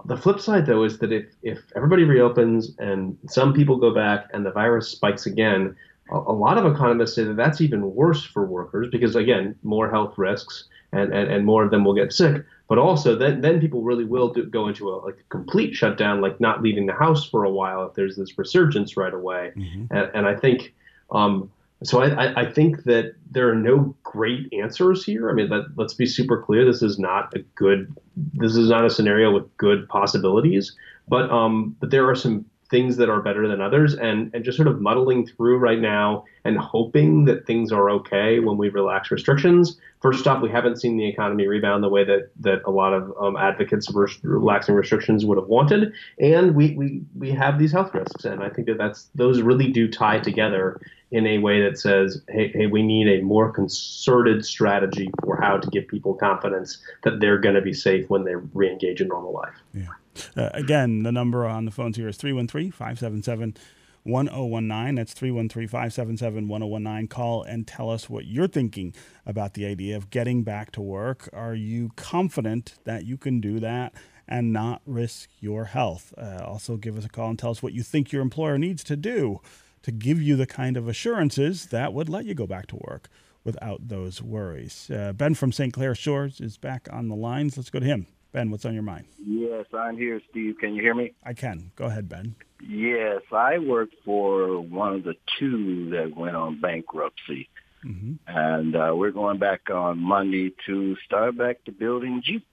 The 0.05 0.17
flip 0.17 0.39
side 0.39 0.65
though 0.65 0.83
is 0.83 0.99
that 0.99 1.11
if 1.11 1.25
if 1.41 1.59
everybody 1.75 2.03
reopens 2.03 2.75
and 2.77 3.17
some 3.27 3.53
people 3.53 3.77
go 3.77 3.93
back 3.93 4.29
and 4.33 4.45
the 4.45 4.51
virus 4.51 4.87
spikes 4.89 5.25
again, 5.25 5.75
a, 6.11 6.33
lot 6.33 6.57
of 6.57 6.65
economists 6.65 7.15
say 7.15 7.23
that 7.23 7.35
that's 7.35 7.61
even 7.61 7.93
worse 7.93 8.23
for 8.23 8.45
workers 8.45 8.87
because 8.91 9.15
again 9.15 9.55
more 9.63 9.89
health 9.89 10.17
risks 10.17 10.65
and, 10.91 11.13
and, 11.13 11.31
and 11.31 11.45
more 11.45 11.63
of 11.63 11.71
them 11.71 11.85
will 11.85 11.93
get 11.93 12.11
sick. 12.11 12.43
But 12.67 12.77
also, 12.77 13.15
then 13.15 13.41
then 13.41 13.59
people 13.59 13.81
really 13.81 14.05
will 14.05 14.31
do, 14.31 14.45
go 14.45 14.67
into 14.67 14.89
a 14.89 14.95
like 14.97 15.15
a 15.15 15.29
complete 15.29 15.73
shutdown, 15.73 16.21
like 16.21 16.39
not 16.39 16.61
leaving 16.61 16.85
the 16.85 16.93
house 16.93 17.27
for 17.27 17.43
a 17.43 17.49
while 17.49 17.85
if 17.87 17.95
there's 17.95 18.15
this 18.15 18.37
resurgence 18.37 18.95
right 18.95 19.13
away. 19.13 19.51
Mm-hmm. 19.55 19.95
And, 19.95 20.11
and 20.13 20.27
I 20.27 20.35
think 20.35 20.75
um, 21.09 21.51
so. 21.83 22.03
I, 22.03 22.41
I 22.41 22.51
think 22.51 22.83
that 22.83 23.15
there 23.31 23.49
are 23.49 23.55
no 23.55 23.95
great 24.03 24.53
answers 24.53 25.03
here. 25.03 25.31
I 25.31 25.33
mean, 25.33 25.49
let, 25.49 25.63
let's 25.77 25.95
be 25.95 26.05
super 26.05 26.43
clear. 26.43 26.63
This 26.63 26.83
is 26.83 26.99
not 26.99 27.33
a 27.35 27.39
good. 27.55 27.91
This 28.15 28.55
is 28.55 28.69
not 28.69 28.85
a 28.85 28.89
scenario 28.91 29.33
with 29.33 29.57
good 29.57 29.89
possibilities. 29.89 30.75
But 31.07 31.31
um, 31.31 31.75
but 31.79 31.89
there 31.89 32.07
are 32.07 32.15
some 32.15 32.45
things 32.69 32.97
that 32.97 33.09
are 33.09 33.21
better 33.21 33.47
than 33.47 33.61
others 33.61 33.95
and, 33.95 34.31
and 34.33 34.43
just 34.43 34.55
sort 34.55 34.67
of 34.67 34.79
muddling 34.79 35.25
through 35.25 35.57
right 35.57 35.79
now 35.79 36.23
and 36.45 36.57
hoping 36.57 37.25
that 37.25 37.45
things 37.45 37.71
are 37.71 37.89
okay 37.89 38.39
when 38.39 38.57
we 38.57 38.69
relax 38.69 39.09
restrictions. 39.09 39.77
First 40.01 40.27
off, 40.27 40.41
we 40.41 40.49
haven't 40.49 40.79
seen 40.79 40.95
the 40.95 41.07
economy 41.07 41.47
rebound 41.47 41.83
the 41.83 41.89
way 41.89 42.03
that, 42.05 42.29
that 42.39 42.61
a 42.65 42.71
lot 42.71 42.93
of 42.93 43.11
um, 43.19 43.35
advocates 43.35 43.89
of 43.89 43.95
relaxing 44.23 44.75
restrictions 44.75 45.25
would 45.25 45.37
have 45.37 45.47
wanted. 45.47 45.93
And 46.19 46.55
we, 46.55 46.75
we, 46.75 47.01
we 47.17 47.31
have 47.31 47.57
these 47.57 47.71
health 47.71 47.93
risks. 47.93 48.23
And 48.23 48.43
I 48.43 48.49
think 48.49 48.67
that 48.67 48.77
that's, 48.77 49.09
those 49.15 49.41
really 49.41 49.71
do 49.71 49.87
tie 49.87 50.19
together 50.19 50.79
in 51.11 51.25
a 51.25 51.39
way 51.39 51.61
that 51.63 51.79
says, 51.79 52.21
hey, 52.29 52.51
hey, 52.53 52.67
we 52.67 52.83
need 52.83 53.07
a 53.07 53.23
more 53.23 53.51
concerted 53.51 54.45
strategy 54.45 55.09
for 55.23 55.41
how 55.41 55.57
to 55.57 55.67
give 55.71 55.87
people 55.87 56.13
confidence 56.13 56.77
that 57.03 57.19
they're 57.19 57.39
going 57.39 57.55
to 57.55 57.61
be 57.61 57.73
safe 57.73 58.09
when 58.09 58.23
they 58.23 58.33
reengage 58.33 59.01
in 59.01 59.07
normal 59.07 59.33
life. 59.33 59.55
Yeah. 59.73 59.87
Uh, 60.35 60.49
again, 60.53 61.03
the 61.03 61.11
number 61.11 61.45
on 61.45 61.65
the 61.65 61.71
phones 61.71 61.97
here 61.97 62.07
is 62.07 62.17
313 62.17 62.71
577 62.71 63.55
1019. 64.03 64.95
That's 64.95 65.13
313 65.13 65.67
577 65.67 66.47
1019. 66.47 67.07
Call 67.07 67.43
and 67.43 67.67
tell 67.67 67.89
us 67.89 68.09
what 68.09 68.25
you're 68.25 68.47
thinking 68.47 68.93
about 69.25 69.53
the 69.53 69.65
idea 69.65 69.95
of 69.97 70.09
getting 70.09 70.43
back 70.43 70.71
to 70.71 70.81
work. 70.81 71.29
Are 71.33 71.55
you 71.55 71.91
confident 71.95 72.75
that 72.85 73.05
you 73.05 73.17
can 73.17 73.39
do 73.39 73.59
that 73.59 73.93
and 74.27 74.53
not 74.53 74.81
risk 74.85 75.29
your 75.39 75.65
health? 75.65 76.13
Uh, 76.17 76.43
also, 76.45 76.77
give 76.77 76.97
us 76.97 77.05
a 77.05 77.09
call 77.09 77.29
and 77.29 77.39
tell 77.39 77.51
us 77.51 77.63
what 77.63 77.73
you 77.73 77.83
think 77.83 78.11
your 78.11 78.21
employer 78.21 78.57
needs 78.57 78.83
to 78.85 78.95
do 78.95 79.41
to 79.81 79.91
give 79.91 80.21
you 80.21 80.35
the 80.35 80.45
kind 80.45 80.77
of 80.77 80.87
assurances 80.87 81.67
that 81.67 81.93
would 81.93 82.09
let 82.09 82.25
you 82.25 82.33
go 82.33 82.45
back 82.45 82.67
to 82.67 82.75
work 82.75 83.09
without 83.43 83.87
those 83.87 84.21
worries. 84.21 84.91
Uh, 84.91 85.13
ben 85.13 85.33
from 85.33 85.51
St. 85.51 85.73
Clair 85.73 85.95
Shores 85.95 86.41
is 86.41 86.57
back 86.57 86.87
on 86.91 87.07
the 87.07 87.15
lines. 87.15 87.55
Let's 87.57 87.69
go 87.69 87.79
to 87.79 87.85
him. 87.85 88.07
Ben, 88.31 88.51
what's 88.51 88.65
on 88.65 88.73
your 88.73 88.83
mind? 88.83 89.05
Yes, 89.23 89.65
I'm 89.73 89.97
here, 89.97 90.21
Steve. 90.29 90.57
Can 90.59 90.75
you 90.75 90.81
hear 90.81 90.93
me? 90.93 91.13
I 91.23 91.33
can. 91.33 91.71
Go 91.75 91.85
ahead, 91.85 92.07
Ben. 92.07 92.35
Yes, 92.61 93.21
I 93.31 93.57
worked 93.57 93.95
for 94.05 94.59
one 94.59 94.93
of 94.93 95.03
the 95.03 95.15
two 95.39 95.89
that 95.91 96.15
went 96.15 96.35
on 96.35 96.61
bankruptcy. 96.61 97.49
Mm-hmm. 97.83 98.13
And 98.27 98.75
uh, 98.75 98.93
we're 98.95 99.11
going 99.11 99.39
back 99.39 99.69
on 99.71 99.99
Monday 99.99 100.53
to 100.67 100.95
start 101.05 101.37
back 101.37 101.63
to 101.65 101.71
building 101.71 102.21
Jeeps. 102.23 102.45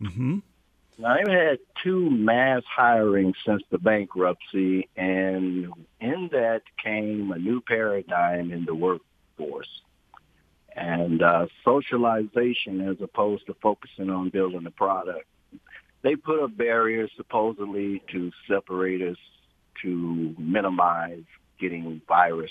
Mm-hmm. 0.00 0.38
I've 1.04 1.28
had 1.28 1.58
two 1.82 2.10
mass 2.10 2.62
hirings 2.78 3.34
since 3.46 3.62
the 3.70 3.78
bankruptcy, 3.78 4.88
and 4.96 5.72
in 6.00 6.28
that 6.32 6.62
came 6.82 7.32
a 7.32 7.38
new 7.38 7.60
paradigm 7.60 8.52
in 8.52 8.66
the 8.66 8.74
workforce 8.74 9.82
and 10.76 11.22
uh, 11.22 11.46
socialization 11.64 12.88
as 12.88 12.96
opposed 13.02 13.46
to 13.46 13.54
focusing 13.62 14.10
on 14.10 14.30
building 14.30 14.64
the 14.64 14.70
product. 14.70 15.26
They 16.02 16.16
put 16.16 16.42
up 16.42 16.56
barriers 16.56 17.10
supposedly 17.16 18.02
to 18.12 18.32
separate 18.48 19.02
us, 19.02 19.16
to 19.82 20.34
minimize 20.38 21.24
getting 21.60 22.00
virused, 22.08 22.48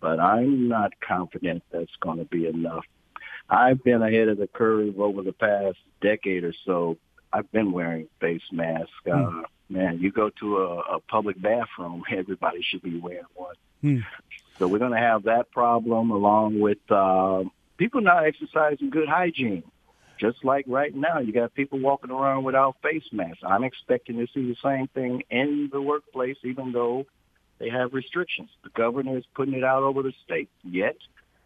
but 0.00 0.18
I'm 0.18 0.68
not 0.68 0.92
confident 1.00 1.62
that's 1.70 1.94
going 2.00 2.18
to 2.18 2.24
be 2.24 2.46
enough. 2.46 2.84
I've 3.48 3.82
been 3.82 4.02
ahead 4.02 4.28
of 4.28 4.38
the 4.38 4.46
curve 4.46 4.98
over 4.98 5.22
the 5.22 5.32
past 5.32 5.78
decade 6.00 6.44
or 6.44 6.54
so. 6.64 6.96
I've 7.32 7.50
been 7.52 7.72
wearing 7.72 8.08
face 8.20 8.42
masks. 8.52 8.90
Uh, 9.06 9.10
mm. 9.10 9.44
Uh, 9.44 9.46
man, 9.68 9.98
you 10.00 10.10
go 10.10 10.30
to 10.40 10.58
a, 10.58 10.78
a 10.96 11.00
public 11.00 11.40
bathroom, 11.40 12.02
everybody 12.10 12.60
should 12.62 12.82
be 12.82 12.98
wearing 12.98 13.22
one. 13.34 13.54
Mm. 13.82 14.02
So 14.60 14.68
we're 14.68 14.78
going 14.78 14.92
to 14.92 14.98
have 14.98 15.22
that 15.22 15.50
problem 15.52 16.10
along 16.10 16.60
with 16.60 16.78
uh, 16.90 17.44
people 17.78 18.02
not 18.02 18.26
exercising 18.26 18.90
good 18.90 19.08
hygiene. 19.08 19.62
Just 20.18 20.44
like 20.44 20.66
right 20.68 20.94
now, 20.94 21.18
you 21.18 21.32
got 21.32 21.54
people 21.54 21.78
walking 21.78 22.10
around 22.10 22.44
without 22.44 22.76
face 22.82 23.04
masks. 23.10 23.40
I'm 23.42 23.64
expecting 23.64 24.18
to 24.18 24.26
see 24.34 24.46
the 24.46 24.56
same 24.62 24.86
thing 24.88 25.22
in 25.30 25.70
the 25.72 25.80
workplace, 25.80 26.36
even 26.44 26.72
though 26.72 27.06
they 27.58 27.70
have 27.70 27.94
restrictions. 27.94 28.50
The 28.62 28.68
governor 28.68 29.16
is 29.16 29.24
putting 29.34 29.54
it 29.54 29.64
out 29.64 29.82
over 29.82 30.02
the 30.02 30.12
state. 30.22 30.50
Yet, 30.62 30.98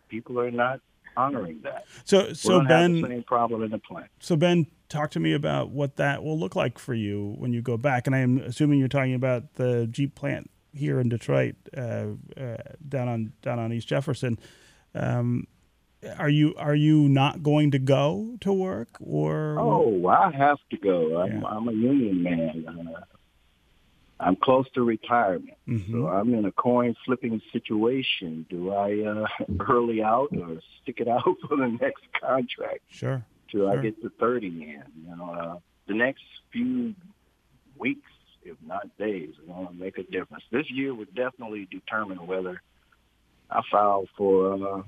people 0.08 0.40
are 0.40 0.50
not 0.50 0.80
honoring 1.16 1.60
that. 1.62 1.84
So, 2.04 2.32
so 2.32 2.64
Ben, 2.64 3.00
same 3.00 3.22
problem 3.22 3.62
in 3.62 3.70
the 3.70 3.78
plant. 3.78 4.10
So 4.18 4.34
Ben, 4.34 4.66
talk 4.88 5.12
to 5.12 5.20
me 5.20 5.34
about 5.34 5.70
what 5.70 5.94
that 5.96 6.24
will 6.24 6.36
look 6.36 6.56
like 6.56 6.80
for 6.80 6.94
you 6.94 7.36
when 7.38 7.52
you 7.52 7.62
go 7.62 7.76
back. 7.76 8.08
And 8.08 8.16
I'm 8.16 8.38
assuming 8.38 8.80
you're 8.80 8.88
talking 8.88 9.14
about 9.14 9.54
the 9.54 9.86
Jeep 9.86 10.16
plant 10.16 10.50
here 10.74 11.00
in 11.00 11.08
Detroit, 11.08 11.54
uh, 11.76 12.06
uh, 12.36 12.56
down 12.88 13.08
on 13.08 13.32
down 13.42 13.58
on 13.58 13.72
East 13.72 13.88
Jefferson. 13.88 14.38
Um, 14.94 15.46
are 16.18 16.28
you 16.28 16.54
are 16.56 16.74
you 16.74 17.08
not 17.08 17.42
going 17.42 17.70
to 17.70 17.78
go 17.78 18.36
to 18.40 18.52
work 18.52 18.88
or? 19.00 19.56
Oh, 19.58 20.06
I 20.06 20.30
have 20.32 20.58
to 20.70 20.76
go. 20.76 21.22
I'm, 21.22 21.40
Yeah. 21.40 21.46
I'm 21.48 21.68
a 21.68 21.72
union 21.72 22.22
man. 22.22 22.64
Uh, 22.94 23.00
I'm 24.20 24.36
close 24.36 24.66
to 24.74 24.82
retirement, 24.82 25.58
Mhm. 25.66 25.90
so 25.90 26.06
I'm 26.06 26.32
in 26.34 26.44
a 26.44 26.52
coin 26.52 26.94
flipping 27.04 27.40
situation. 27.52 28.46
Do 28.48 28.72
I 28.72 29.00
uh, 29.02 29.26
early 29.68 30.02
out 30.02 30.28
or 30.36 30.60
stick 30.82 31.00
it 31.00 31.08
out 31.08 31.24
for 31.48 31.56
the 31.56 31.76
next 31.80 32.04
contract 32.20 32.82
Sure. 32.88 33.24
till 33.50 33.68
I 33.68 33.76
get 33.82 34.00
to 34.02 34.10
30 34.20 34.46
in? 34.46 34.82
You 35.08 35.16
know, 35.16 35.30
uh, 35.30 35.58
the 35.88 35.94
next 35.94 36.22
few 36.52 36.94
weeks, 37.76 38.08
if 38.44 38.56
not 38.66 38.96
days, 38.98 39.30
are 39.38 39.52
going 39.52 39.68
to 39.68 39.74
make 39.74 39.98
a 39.98 40.02
difference. 40.02 40.44
This 40.50 40.70
year 40.70 40.94
would 40.94 41.14
definitely 41.14 41.66
determine 41.70 42.26
whether 42.26 42.60
I 43.50 43.62
file 43.70 44.06
for 44.16 44.52
uh, 44.54 44.82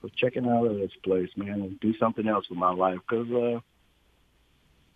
for 0.00 0.08
checking 0.16 0.46
out 0.46 0.66
of 0.66 0.76
this 0.76 0.92
place, 1.02 1.30
man, 1.36 1.60
and 1.60 1.80
do 1.80 1.96
something 1.98 2.28
else 2.28 2.48
with 2.48 2.58
my 2.58 2.72
life 2.72 2.98
because 3.08 3.30
uh, 3.30 3.60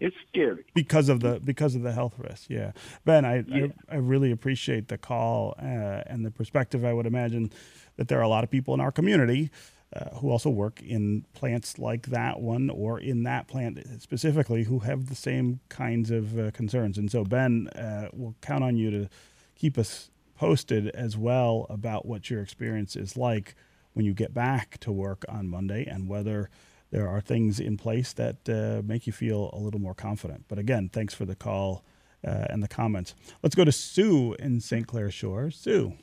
it's 0.01 0.17
scary. 0.29 0.65
because 0.75 1.09
of 1.09 1.21
the 1.21 1.41
because 1.41 1.75
of 1.75 1.83
the 1.83 1.93
health 1.93 2.15
risks. 2.19 2.47
Yeah, 2.49 2.73
Ben, 3.05 3.25
I 3.25 3.45
Yeah. 3.47 3.67
I, 3.89 3.95
I 3.95 3.99
really 3.99 4.31
appreciate 4.31 4.89
the 4.89 4.99
call 4.99 5.55
uh, 5.59 6.03
and 6.07 6.25
the 6.25 6.31
perspective. 6.31 6.85
I 6.85 6.93
would 6.93 7.07
imagine 7.07 7.53
that 7.97 8.09
there 8.09 8.19
are 8.19 8.23
a 8.23 8.29
lot 8.29 8.45
of 8.45 8.51
people 8.51 8.75
in 8.75 8.81
our 8.81 8.93
community. 8.93 9.51
Uh, 9.95 10.09
who 10.17 10.31
also 10.31 10.49
work 10.49 10.81
in 10.81 11.23
plants 11.35 11.79
like 11.79 12.07
that 12.07 12.41
one 12.41 12.71
or 12.71 12.99
in 12.99 13.25
that 13.25 13.47
plant 13.47 13.79
specifically 14.01 14.65
who 14.65 14.79
have 14.79 15.11
the 15.11 15.15
same 15.15 15.61
kinds 15.69 16.11
of 16.11 16.39
uh, 16.39 16.51
concerns. 16.53 16.97
And 16.97 17.11
so, 17.11 17.25
Ben, 17.25 17.69
uh, 17.77 18.09
we'll 18.15 18.35
count 18.41 18.65
on 18.65 18.79
you 18.79 18.91
to 18.91 19.09
keep 19.55 19.77
us 19.77 20.11
posted 20.35 20.89
as 20.89 21.19
well 21.19 21.67
about 21.69 22.07
what 22.07 22.31
your 22.31 22.41
experience 22.41 22.97
is 22.97 23.19
like 23.19 23.55
when 23.93 24.07
you 24.07 24.15
get 24.15 24.33
back 24.33 24.79
to 24.81 24.91
work 24.91 25.27
on 25.29 25.47
Monday 25.47 25.85
and 25.85 26.09
whether 26.09 26.49
there 26.91 27.07
are 27.07 27.21
things 27.21 27.61
in 27.61 27.77
place 27.77 28.15
that 28.15 28.49
uh, 28.49 28.81
make 28.87 29.07
you 29.07 29.13
feel 29.13 29.51
a 29.53 29.59
little 29.59 29.81
more 29.81 29.95
confident. 29.95 30.47
But 30.49 30.59
again, 30.59 30.89
thanks 30.91 31.13
for 31.13 31.27
the 31.27 31.37
call 31.37 31.85
uh, 32.27 32.47
and 32.49 32.63
the 32.63 32.69
comments. 32.69 33.15
Let's 33.43 33.55
go 33.55 33.65
to 33.65 33.73
Sue 33.73 34.35
in 34.39 34.61
St. 34.61 34.87
Clair 34.87 35.11
Shores. 35.11 35.57
Sue, 35.57 35.95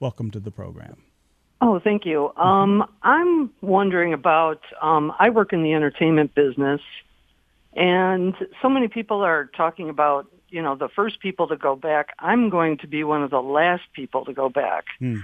welcome 0.00 0.30
to 0.32 0.40
the 0.40 0.50
program. 0.50 1.07
Oh, 1.60 1.80
thank 1.80 2.06
you. 2.06 2.32
Um, 2.36 2.84
I'm 3.02 3.50
wondering 3.60 4.12
about. 4.12 4.60
Um, 4.80 5.12
I 5.18 5.30
work 5.30 5.52
in 5.52 5.62
the 5.62 5.74
entertainment 5.74 6.34
business, 6.34 6.80
and 7.74 8.34
so 8.62 8.68
many 8.68 8.88
people 8.88 9.22
are 9.22 9.46
talking 9.56 9.88
about, 9.88 10.30
you 10.48 10.62
know, 10.62 10.76
the 10.76 10.88
first 10.88 11.20
people 11.20 11.48
to 11.48 11.56
go 11.56 11.74
back. 11.74 12.10
I'm 12.18 12.48
going 12.48 12.78
to 12.78 12.86
be 12.86 13.02
one 13.02 13.22
of 13.22 13.30
the 13.30 13.42
last 13.42 13.82
people 13.92 14.24
to 14.26 14.32
go 14.32 14.48
back. 14.48 14.84
Hmm. 15.00 15.18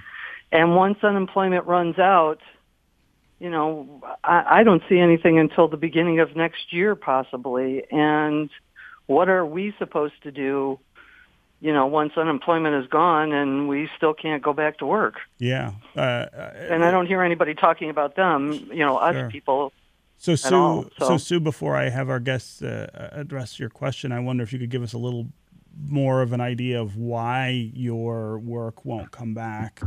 And 0.50 0.76
once 0.76 0.98
unemployment 1.02 1.66
runs 1.66 1.98
out, 1.98 2.40
you 3.38 3.50
know, 3.50 4.02
I, 4.22 4.60
I 4.60 4.62
don't 4.64 4.82
see 4.88 4.98
anything 4.98 5.38
until 5.38 5.68
the 5.68 5.76
beginning 5.76 6.20
of 6.20 6.34
next 6.36 6.72
year, 6.72 6.94
possibly. 6.94 7.84
And 7.90 8.50
what 9.06 9.28
are 9.28 9.44
we 9.44 9.74
supposed 9.78 10.14
to 10.22 10.30
do? 10.30 10.78
You 11.64 11.72
know, 11.72 11.86
once 11.86 12.12
unemployment 12.18 12.74
is 12.84 12.90
gone 12.90 13.32
and 13.32 13.68
we 13.70 13.88
still 13.96 14.12
can't 14.12 14.42
go 14.42 14.52
back 14.52 14.76
to 14.80 14.86
work 14.86 15.14
Yeah. 15.38 15.72
Uh, 15.96 16.26
and 16.56 16.84
I 16.84 16.90
don't 16.90 17.06
hear 17.06 17.22
anybody 17.22 17.54
talking 17.54 17.88
about 17.88 18.16
them. 18.16 18.52
You 18.70 18.80
know, 18.84 18.98
us 18.98 19.14
Sure. 19.14 19.30
people. 19.30 19.72
So 20.18 20.34
Sue, 20.34 20.54
all, 20.54 20.82
so. 20.98 21.08
so- 21.08 21.16
Sue, 21.16 21.40
before 21.40 21.74
I 21.74 21.88
have 21.88 22.10
our 22.10 22.20
guests 22.20 22.60
uh, 22.60 23.08
address 23.12 23.58
your 23.58 23.70
question, 23.70 24.12
I 24.12 24.20
wonder 24.20 24.44
if 24.44 24.52
you 24.52 24.58
could 24.58 24.68
give 24.68 24.82
us 24.82 24.92
a 24.92 24.98
little 24.98 25.28
more 25.88 26.20
of 26.20 26.34
an 26.34 26.40
idea 26.42 26.78
of 26.82 26.98
why 26.98 27.70
your 27.74 28.38
work 28.38 28.84
won't 28.84 29.10
come 29.10 29.32
back 29.32 29.80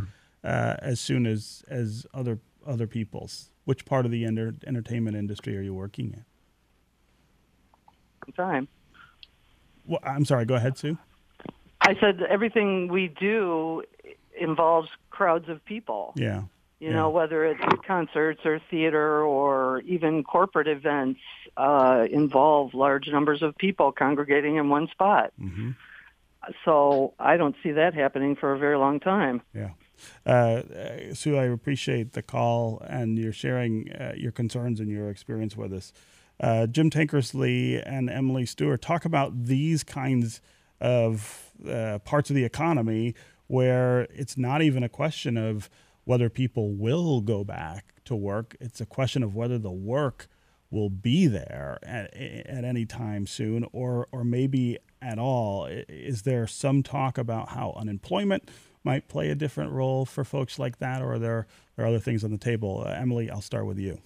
uh, 0.43 0.77
as 0.79 0.99
soon 0.99 1.27
as 1.27 1.63
as 1.67 2.07
other 2.11 2.39
other 2.65 2.87
people's. 2.87 3.51
Which 3.65 3.85
part 3.85 4.03
of 4.05 4.11
the 4.11 4.25
enter- 4.25 4.55
entertainment 4.65 5.15
industry 5.15 5.55
are 5.55 5.61
you 5.61 5.75
working 5.75 6.07
in? 6.11 6.25
Time. 8.35 8.67
Well, 9.85 9.99
I'm 10.03 10.25
sorry. 10.25 10.45
Go 10.45 10.55
ahead, 10.55 10.75
Sue. 10.77 10.97
I 11.87 11.95
said 12.01 12.21
everything 12.29 12.89
we 12.89 13.07
do 13.07 13.83
involves 14.39 14.89
crowds 15.09 15.47
of 15.47 15.63
people. 15.63 16.13
Yeah. 16.15 16.43
You 16.79 16.89
Yeah. 16.89 16.95
know, 16.97 17.09
whether 17.09 17.45
it's 17.45 17.61
concerts 17.87 18.41
or 18.45 18.59
theater 18.69 19.23
or 19.23 19.81
even 19.81 20.23
corporate 20.23 20.67
events 20.67 21.19
uh, 21.55 22.05
involve 22.11 22.73
large 22.73 23.07
numbers 23.07 23.41
of 23.41 23.55
people 23.57 23.91
congregating 23.91 24.57
in 24.57 24.69
one 24.69 24.87
spot. 24.89 25.31
hmm 25.39 25.71
So 26.65 27.13
I 27.19 27.37
don't 27.37 27.55
see 27.63 27.71
that 27.71 27.93
happening 27.93 28.35
for 28.35 28.53
a 28.53 28.59
very 28.59 28.77
long 28.77 28.99
time. 28.99 29.41
Yeah. 29.53 29.71
Uh, 30.25 30.29
uh, 30.29 31.13
Sue, 31.13 31.35
I 31.37 31.45
appreciate 31.45 32.13
the 32.13 32.21
call 32.21 32.81
and 32.87 33.17
you're 33.17 33.33
sharing 33.33 33.91
uh, 33.91 34.13
your 34.15 34.31
concerns 34.31 34.79
and 34.79 34.89
your 34.89 35.09
experience 35.09 35.57
with 35.57 35.73
us. 35.73 35.93
Uh, 36.39 36.67
Jim 36.67 36.89
Tankersley 36.89 37.81
and 37.83 38.09
Emily 38.09 38.45
Stewart 38.45 38.81
talk 38.81 39.05
about 39.05 39.45
these 39.45 39.83
kinds 39.83 40.41
of 40.79 41.46
uh, 41.67 41.99
parts 41.99 42.29
of 42.29 42.35
the 42.35 42.43
economy 42.43 43.15
where 43.47 44.01
it's 44.13 44.37
not 44.37 44.61
even 44.61 44.83
a 44.83 44.89
question 44.89 45.37
of 45.37 45.69
whether 46.03 46.29
people 46.29 46.73
will 46.73 47.21
go 47.21 47.43
back 47.43 47.93
to 48.05 48.15
work. 48.15 48.55
It's 48.59 48.81
a 48.81 48.85
question 48.85 49.23
of 49.23 49.35
whether 49.35 49.57
the 49.57 49.71
work 49.71 50.27
will 50.69 50.89
be 50.89 51.27
there 51.27 51.79
at, 51.83 52.13
at 52.13 52.63
any 52.65 52.85
time 52.85 53.25
soon 53.25 53.65
or, 53.71 54.07
or 54.11 54.23
maybe 54.23 54.77
at 55.01 55.17
all. 55.17 55.65
Is 55.65 56.23
there 56.23 56.47
some 56.47 56.83
talk 56.83 57.17
about 57.17 57.49
how 57.49 57.73
unemployment 57.77 58.49
might 58.83 59.07
play 59.07 59.29
a 59.29 59.35
different 59.35 59.71
role 59.71 60.05
for 60.05 60.23
folks 60.23 60.59
like 60.59 60.79
that, 60.79 61.01
or 61.01 61.13
are 61.13 61.19
there, 61.19 61.47
are 61.77 61.85
other 61.85 61.99
things 61.99 62.23
on 62.23 62.31
the 62.31 62.37
table? 62.37 62.83
Uh, 62.85 62.91
Emily, 62.91 63.29
I'll 63.29 63.41
start 63.41 63.65
with 63.65 63.79
you. 63.79 63.99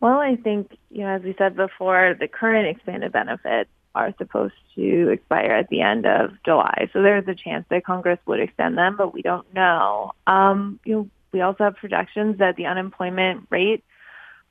Well, 0.00 0.18
I 0.18 0.36
think, 0.36 0.76
you 0.90 1.02
know, 1.02 1.08
as 1.08 1.22
we 1.22 1.34
said 1.36 1.56
before, 1.56 2.14
the 2.18 2.28
current 2.28 2.68
expanded 2.68 3.12
benefits 3.12 3.70
are 3.98 4.14
supposed 4.18 4.54
to 4.76 5.10
expire 5.10 5.52
at 5.52 5.68
the 5.68 5.82
end 5.82 6.06
of 6.06 6.30
July. 6.44 6.88
So 6.92 7.02
there's 7.02 7.26
a 7.28 7.34
chance 7.34 7.66
that 7.70 7.84
Congress 7.84 8.18
would 8.26 8.40
extend 8.40 8.78
them, 8.78 8.96
but 8.96 9.12
we 9.12 9.22
don't 9.22 9.52
know. 9.52 10.12
Um, 10.26 10.80
you 10.84 10.94
know, 10.94 11.10
we 11.32 11.40
also 11.40 11.64
have 11.64 11.76
projections 11.76 12.38
that 12.38 12.56
the 12.56 12.66
unemployment 12.66 13.46
rate 13.50 13.84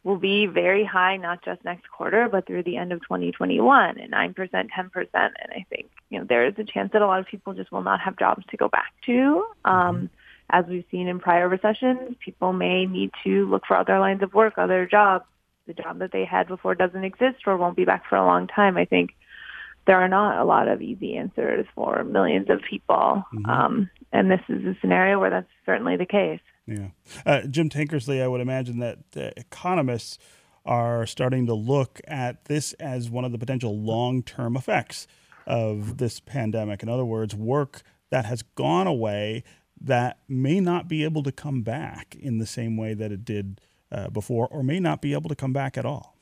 will 0.03 0.17
be 0.17 0.45
very 0.45 0.86
high, 0.86 1.17
not 1.17 1.43
just 1.43 1.63
next 1.65 1.89
quarter, 1.89 2.29
but 2.29 2.45
through 2.45 2.63
the 2.63 2.77
end 2.77 2.93
of 2.93 3.01
2021 3.01 3.99
at 3.99 4.10
9%, 4.10 4.36
10%. 4.36 4.69
And 5.13 5.33
I 5.51 5.65
think, 5.69 5.89
you 6.10 6.19
know, 6.19 6.25
there 6.25 6.45
is 6.45 6.53
a 6.57 6.63
chance 6.63 6.91
that 6.93 7.01
a 7.01 7.07
lot 7.07 7.19
of 7.19 7.25
people 7.27 7.53
just 7.53 7.71
will 7.71 7.83
not 7.83 7.99
have 8.01 8.17
jobs 8.17 8.45
to 8.49 8.57
go 8.57 8.69
back 8.69 8.93
to. 9.05 9.45
Um, 9.65 10.10
as 10.49 10.65
we've 10.65 10.86
seen 10.91 11.07
in 11.07 11.19
prior 11.19 11.49
recessions, 11.49 12.15
people 12.23 12.53
may 12.53 12.86
need 12.86 13.12
to 13.25 13.49
look 13.49 13.63
for 13.67 13.75
other 13.75 13.99
lines 13.99 14.23
of 14.23 14.33
work, 14.33 14.53
other 14.57 14.86
jobs. 14.86 15.25
The 15.65 15.73
job 15.73 15.99
that 15.99 16.13
they 16.13 16.23
had 16.23 16.47
before 16.47 16.75
doesn't 16.75 17.03
exist 17.03 17.39
or 17.45 17.57
won't 17.57 17.75
be 17.75 17.83
back 17.83 18.05
for 18.07 18.15
a 18.15 18.25
long 18.25 18.47
time. 18.47 18.77
I 18.77 18.86
think 18.86 19.13
there 19.88 19.97
are 19.97 20.08
not 20.08 20.39
a 20.39 20.45
lot 20.45 20.67
of 20.67 20.82
easy 20.82 21.15
answers 21.15 21.65
for 21.73 22.04
millions 22.04 22.50
of 22.50 22.62
people. 22.69 23.23
Mhm. 23.34 23.50
Um, 23.50 23.89
and 24.12 24.30
this 24.30 24.41
is 24.50 24.63
a 24.65 24.76
scenario 24.80 25.19
where 25.19 25.30
that's 25.30 25.50
certainly 25.65 25.95
the 25.97 26.06
case. 26.06 26.41
Yeah. 26.67 26.89
Uh, 27.26 27.41
Jim 27.43 27.69
Tankersley, 27.69 28.21
I 28.21 28.28
would 28.28 28.41
imagine 28.41 28.80
that 28.80 29.00
uh, 29.15 29.32
economists 29.38 30.19
are 30.65 31.06
starting 31.06 31.45
to 31.47 31.54
look 31.54 32.02
at 32.08 32.45
this 32.45 32.73
as 32.73 33.10
one 33.10 33.23
of 33.23 33.32
the 33.32 33.38
potential 33.38 33.80
long 33.80 34.21
term 34.21 34.58
effects 34.58 35.08
of 35.47 35.97
this 35.97 36.19
pandemic. 36.19 36.84
In 36.84 36.89
other 36.89 37.06
words, 37.06 37.34
work 37.34 37.82
that 38.10 38.26
has 38.26 38.41
gone 38.41 38.86
away 38.86 39.43
that 39.80 40.19
may 40.28 40.60
not 40.60 40.88
be 40.89 41.04
able 41.06 41.23
to 41.23 41.32
come 41.32 41.62
back 41.62 42.17
in 42.19 42.38
the 42.38 42.45
same 42.45 42.76
way 42.76 42.93
that 42.93 43.12
it 43.12 43.23
did 43.23 43.62
uh, 43.91 44.10
before, 44.10 44.47
or 44.50 44.63
may 44.63 44.80
not 44.80 45.02
be 45.02 45.13
able 45.13 45.30
to 45.30 45.36
come 45.36 45.54
back 45.54 45.78
at 45.78 45.86
all. 45.86 46.16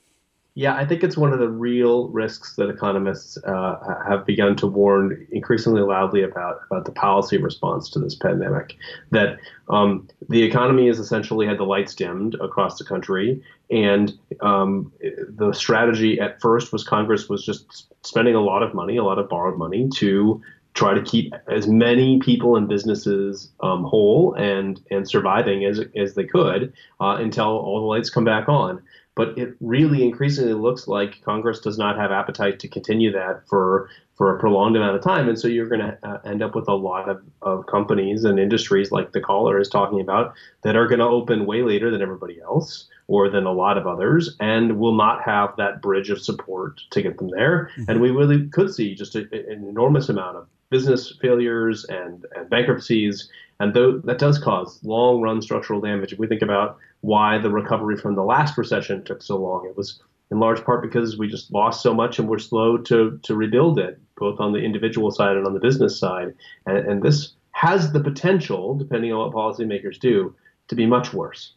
Yeah, 0.58 0.74
I 0.74 0.86
think 0.86 1.04
it's 1.04 1.18
one 1.18 1.34
of 1.34 1.40
the 1.40 1.50
real 1.50 2.08
risks 2.08 2.56
that 2.56 2.70
economists 2.70 3.38
uh, 3.46 3.76
have 4.08 4.26
begun 4.26 4.56
to 4.58 4.68
warn 4.68 5.28
increasingly 5.30 5.82
loudly 5.82 6.24
about 6.24 6.62
about 6.72 6.86
the 6.86 6.94
policy 6.94 7.38
response 7.38 7.90
to 7.90 8.00
this 8.00 8.16
pandemic. 8.16 8.78
That 9.12 9.38
um, 9.68 10.08
the 10.30 10.44
economy 10.44 10.88
has 10.88 10.98
essentially 10.98 11.46
had 11.46 11.58
the 11.58 11.66
lights 11.66 11.94
dimmed 11.94 12.36
across 12.36 12.78
the 12.78 12.86
country, 12.86 13.44
and 13.70 14.18
um, 14.40 14.94
the 15.28 15.52
strategy 15.52 16.22
at 16.22 16.40
first 16.40 16.72
was 16.72 16.86
Congress 16.86 17.28
was 17.28 17.46
just 17.46 17.94
spending 18.06 18.36
a 18.36 18.42
lot 18.42 18.64
of 18.64 18.74
money, 18.74 18.96
a 18.96 19.04
lot 19.04 19.20
of 19.20 19.28
borrowed 19.28 19.60
money, 19.60 19.90
to 19.96 20.42
try 20.74 20.94
to 20.94 21.02
keep 21.02 21.34
as 21.50 21.68
many 21.68 22.20
people 22.20 22.56
and 22.56 22.70
businesses 22.70 23.52
um, 23.60 23.84
whole 23.84 24.34
and 24.36 24.80
and 24.90 25.06
surviving 25.06 25.66
as 25.66 25.82
as 25.98 26.16
they 26.16 26.24
could 26.24 26.72
uh, 27.02 27.18
until 27.20 27.48
all 27.48 27.82
the 27.82 27.88
lights 27.88 28.10
come 28.10 28.24
back 28.24 28.48
on. 28.48 28.82
But 29.16 29.38
it 29.38 29.56
really 29.62 30.04
increasingly 30.04 30.54
looks 30.54 30.88
like 30.88 31.22
Congress 31.24 31.60
does 31.62 31.78
not 31.78 31.98
have 31.98 32.12
appetite 32.12 32.60
to 32.60 32.68
continue 32.68 33.12
that 33.14 33.48
for 33.48 33.90
for 34.16 34.34
a 34.34 34.40
prolonged 34.40 34.78
amount 34.78 34.96
of 34.96 35.04
time, 35.04 35.28
and 35.28 35.38
so 35.38 35.48
you're 35.48 35.68
going 35.68 35.82
to 35.82 35.98
uh, 36.04 36.20
end 36.24 36.42
up 36.42 36.56
with 36.56 36.70
a 36.70 36.74
lot 36.74 37.10
of, 37.10 37.22
of 37.42 37.66
companies 37.66 38.24
and 38.24 38.40
industries 38.40 38.90
like 38.90 39.12
the 39.12 39.20
caller 39.20 39.60
is 39.60 39.68
talking 39.68 40.00
about 40.00 40.34
that 40.62 40.78
are 40.78 40.88
going 40.88 41.00
to 41.00 41.06
open 41.06 41.46
way 41.46 41.64
later 41.64 41.92
than 41.92 42.02
everybody 42.02 42.40
else 42.42 42.88
or 43.08 43.30
than 43.30 43.46
a 43.46 43.52
lot 43.52 43.78
of 43.78 43.86
others, 43.86 44.36
and 44.40 44.80
will 44.80 44.96
not 44.96 45.22
have 45.22 45.56
that 45.58 45.82
bridge 45.82 46.10
of 46.10 46.22
support 46.22 46.82
to 46.92 47.02
get 47.02 47.18
them 47.18 47.30
there. 47.30 47.70
Mm-hmm. 47.78 47.92
And 47.92 48.02
we 48.02 48.10
really 48.10 48.48
could 48.48 48.74
see 48.74 48.96
just 48.96 49.16
a, 49.16 49.28
an 49.32 49.68
enormous 49.68 50.10
amount 50.10 50.38
of 50.38 50.48
business 50.70 51.14
failures 51.22 51.86
and, 51.86 52.26
and 52.36 52.50
bankruptcies. 52.50 53.30
And 53.60 53.74
though 53.74 54.00
that 54.00 54.20
does 54.20 54.38
cause 54.38 54.80
long 54.84 55.22
run 55.22 55.42
structural 55.42 55.82
damage, 55.82 56.14
if 56.14 56.20
we 56.20 56.28
think 56.28 56.42
about 56.42 56.78
why 57.02 57.38
the 57.38 57.50
recovery 57.50 57.98
from 57.98 58.16
the 58.16 58.24
last 58.24 58.58
recession 58.58 59.04
took 59.04 59.22
so 59.22 59.38
long, 59.38 59.66
it 59.66 59.78
was 59.78 60.02
in 60.32 60.40
large 60.40 60.64
part 60.64 60.82
because 60.82 61.18
we 61.18 61.28
just 61.28 61.52
lost 61.54 61.82
so 61.82 61.94
much 61.94 62.20
and 62.20 62.28
we're 62.28 62.40
slow 62.40 62.78
to, 62.78 63.20
to 63.24 63.36
rebuild 63.36 63.80
it, 63.80 64.00
both 64.18 64.40
on 64.40 64.54
the 64.54 64.60
individual 64.60 65.12
side 65.12 65.38
and 65.38 65.46
on 65.46 65.54
the 65.54 65.60
business 65.60 65.98
side. 65.98 66.34
And, 66.66 66.78
and 66.78 67.04
this 67.04 67.34
has 67.52 67.94
the 67.94 68.02
potential, 68.02 68.76
depending 68.76 69.14
on 69.14 69.20
what 69.20 69.34
policymakers 69.34 70.00
do, 70.00 70.36
to 70.68 70.76
be 70.76 70.86
much 70.86 71.14
worse. 71.14 71.54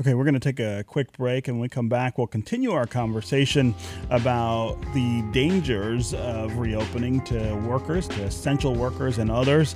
Okay, 0.00 0.14
we're 0.14 0.24
going 0.24 0.34
to 0.34 0.40
take 0.40 0.60
a 0.60 0.84
quick 0.86 1.12
break, 1.12 1.48
and 1.48 1.56
when 1.56 1.62
we 1.62 1.68
come 1.68 1.88
back, 1.88 2.18
we'll 2.18 2.26
continue 2.26 2.72
our 2.72 2.86
conversation 2.86 3.74
about 4.10 4.80
the 4.94 5.22
dangers 5.32 6.14
of 6.14 6.58
reopening 6.58 7.20
to 7.24 7.54
workers, 7.66 8.08
to 8.08 8.22
essential 8.24 8.74
workers, 8.74 9.18
and 9.18 9.30
others. 9.30 9.74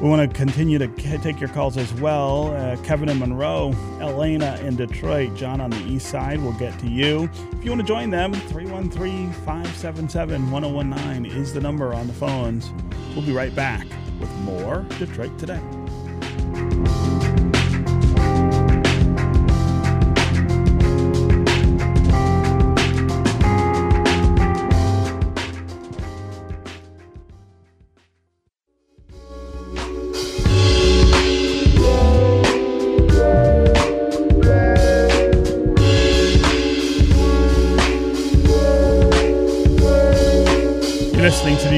We 0.00 0.10
want 0.10 0.30
to 0.30 0.36
continue 0.36 0.78
to 0.78 0.88
take 1.18 1.40
your 1.40 1.48
calls 1.48 1.78
as 1.78 1.92
well. 1.94 2.54
Uh, 2.54 2.76
Kevin 2.82 3.08
in 3.08 3.18
Monroe, 3.18 3.72
Elena 4.00 4.56
in 4.62 4.76
Detroit, 4.76 5.34
John 5.34 5.60
on 5.60 5.70
the 5.70 5.82
east 5.86 6.08
side 6.08 6.42
we'll 6.42 6.52
get 6.52 6.78
to 6.80 6.86
you. 6.86 7.30
If 7.52 7.64
you 7.64 7.70
want 7.70 7.80
to 7.80 7.86
join 7.86 8.10
them, 8.10 8.32
313 8.32 9.32
577 9.32 10.50
1019 10.50 11.32
is 11.32 11.54
the 11.54 11.60
number 11.60 11.94
on 11.94 12.06
the 12.06 12.12
phones. 12.12 12.70
We'll 13.14 13.24
be 13.24 13.32
right 13.32 13.54
back 13.54 13.86
with 14.20 14.30
more 14.40 14.84
Detroit 14.98 15.38
Today. 15.38 15.60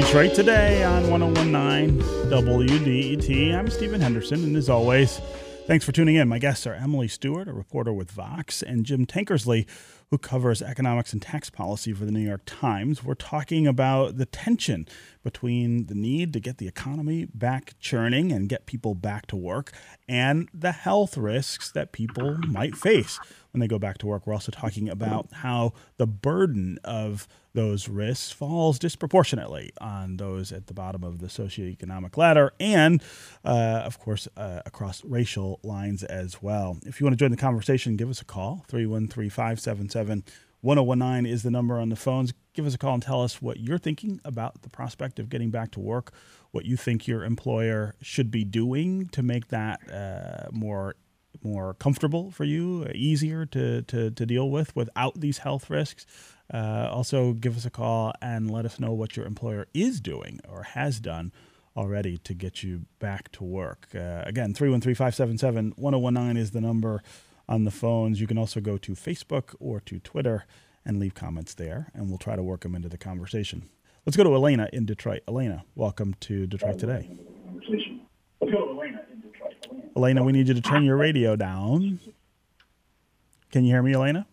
Detroit 0.08 0.32
today 0.32 0.82
on 0.84 1.10
1019 1.10 2.00
WDET. 2.30 3.54
I'm 3.54 3.68
Stephen 3.68 4.00
Henderson, 4.00 4.42
and 4.42 4.56
as 4.56 4.70
always, 4.70 5.20
thanks 5.66 5.84
for 5.84 5.92
tuning 5.92 6.14
in. 6.14 6.28
My 6.28 6.38
guests 6.38 6.66
are 6.66 6.72
Emily 6.72 7.08
Stewart, 7.08 7.46
a 7.46 7.52
reporter 7.52 7.92
with 7.92 8.10
Vox, 8.10 8.62
and 8.62 8.86
Jim 8.86 9.04
Tankersley, 9.04 9.66
who 10.10 10.18
covers 10.18 10.62
economics 10.62 11.12
and 11.12 11.20
tax 11.20 11.50
policy 11.50 11.92
for 11.92 12.04
the 12.04 12.12
New 12.12 12.20
York 12.26 12.42
Times. 12.46 13.04
We're 13.04 13.14
talking 13.14 13.66
about 13.66 14.16
the 14.16 14.26
tension 14.26 14.86
between 15.22 15.86
the 15.86 15.94
need 15.94 16.32
to 16.32 16.40
get 16.40 16.58
the 16.58 16.66
economy 16.66 17.26
back 17.26 17.74
churning 17.78 18.32
and 18.32 18.48
get 18.48 18.66
people 18.66 18.94
back 18.94 19.26
to 19.26 19.36
work 19.36 19.72
and 20.08 20.48
the 20.54 20.72
health 20.72 21.18
risks 21.18 21.70
that 21.72 21.92
people 21.92 22.38
might 22.46 22.74
face 22.74 23.18
when 23.52 23.60
they 23.60 23.68
go 23.68 23.78
back 23.78 23.98
to 23.98 24.06
work. 24.06 24.26
We're 24.26 24.34
also 24.34 24.52
talking 24.52 24.88
about 24.88 25.28
how 25.32 25.72
the 25.96 26.06
burden 26.06 26.78
of 26.84 27.28
those 27.54 27.88
risks 27.88 28.30
falls 28.30 28.78
disproportionately 28.78 29.72
on 29.80 30.16
those 30.16 30.52
at 30.52 30.68
the 30.68 30.74
bottom 30.74 31.02
of 31.02 31.18
the 31.18 31.26
socioeconomic 31.26 32.16
ladder 32.16 32.52
and, 32.60 33.02
uh, 33.44 33.82
of 33.84 33.98
course, 33.98 34.28
uh, 34.36 34.60
across 34.64 35.04
racial 35.04 35.58
lines 35.62 36.04
as 36.04 36.40
well. 36.42 36.78
If 36.86 37.00
you 37.00 37.06
want 37.06 37.18
to 37.18 37.22
join 37.22 37.30
the 37.30 37.36
conversation, 37.36 37.96
give 37.96 38.10
us 38.10 38.20
a 38.20 38.24
call. 38.24 38.64
313 38.68 39.28
577 39.28 39.88
1019 40.60 41.30
is 41.30 41.42
the 41.42 41.50
number 41.50 41.78
on 41.78 41.88
the 41.88 41.96
phones. 41.96 42.32
Give 42.54 42.66
us 42.66 42.74
a 42.74 42.78
call 42.78 42.94
and 42.94 43.02
tell 43.02 43.22
us 43.22 43.40
what 43.40 43.60
you're 43.60 43.78
thinking 43.78 44.20
about 44.24 44.62
the 44.62 44.68
prospect 44.68 45.18
of 45.18 45.28
getting 45.28 45.50
back 45.50 45.70
to 45.72 45.80
work, 45.80 46.12
what 46.50 46.64
you 46.64 46.76
think 46.76 47.06
your 47.06 47.24
employer 47.24 47.94
should 48.02 48.30
be 48.30 48.44
doing 48.44 49.08
to 49.08 49.22
make 49.22 49.48
that 49.48 49.80
uh, 49.92 50.48
more 50.52 50.96
more 51.44 51.74
comfortable 51.74 52.30
for 52.30 52.44
you, 52.44 52.86
easier 52.94 53.46
to, 53.46 53.82
to, 53.82 54.10
to 54.10 54.26
deal 54.26 54.50
with 54.50 54.74
without 54.74 55.20
these 55.20 55.38
health 55.38 55.70
risks. 55.70 56.06
Uh, 56.52 56.88
also, 56.90 57.32
give 57.32 57.56
us 57.56 57.64
a 57.64 57.70
call 57.70 58.12
and 58.22 58.50
let 58.50 58.64
us 58.64 58.80
know 58.80 58.92
what 58.92 59.16
your 59.16 59.26
employer 59.26 59.66
is 59.74 60.00
doing 60.00 60.40
or 60.48 60.62
has 60.62 60.98
done 60.98 61.32
already 61.76 62.18
to 62.18 62.34
get 62.34 62.62
you 62.62 62.86
back 62.98 63.30
to 63.30 63.44
work. 63.44 63.86
Uh, 63.94 64.22
again, 64.26 64.54
313 64.54 64.94
577 64.94 65.74
1019 65.76 66.36
is 66.36 66.50
the 66.50 66.60
number 66.60 67.02
on 67.48 67.64
the 67.64 67.70
phones. 67.70 68.20
You 68.20 68.26
can 68.26 68.38
also 68.38 68.60
go 68.60 68.76
to 68.78 68.92
Facebook 68.92 69.54
or 69.58 69.80
to 69.80 69.98
Twitter 70.00 70.44
and 70.84 70.98
leave 70.98 71.14
comments 71.14 71.54
there, 71.54 71.90
and 71.94 72.08
we'll 72.08 72.18
try 72.18 72.36
to 72.36 72.42
work 72.42 72.60
them 72.60 72.74
into 72.74 72.88
the 72.88 72.98
conversation. 72.98 73.68
Let's 74.06 74.16
go 74.16 74.24
to 74.24 74.34
Elena 74.34 74.68
in 74.72 74.86
Detroit. 74.86 75.22
Elena, 75.28 75.64
welcome 75.74 76.14
to 76.20 76.46
Detroit 76.46 76.78
Today. 76.78 77.10
Let's 77.52 77.66
go 78.52 78.64
to 78.64 78.70
Elena 78.70 79.02
in 79.12 79.20
Detroit. 79.20 79.54
Elena, 79.96 80.24
we 80.24 80.32
need 80.32 80.48
you 80.48 80.54
to 80.54 80.60
turn 80.60 80.84
your 80.84 80.96
radio 80.96 81.36
down. 81.36 82.00
Can 83.50 83.64
you 83.64 83.72
hear 83.72 83.82
me, 83.82 83.94
Elena? 83.94 84.26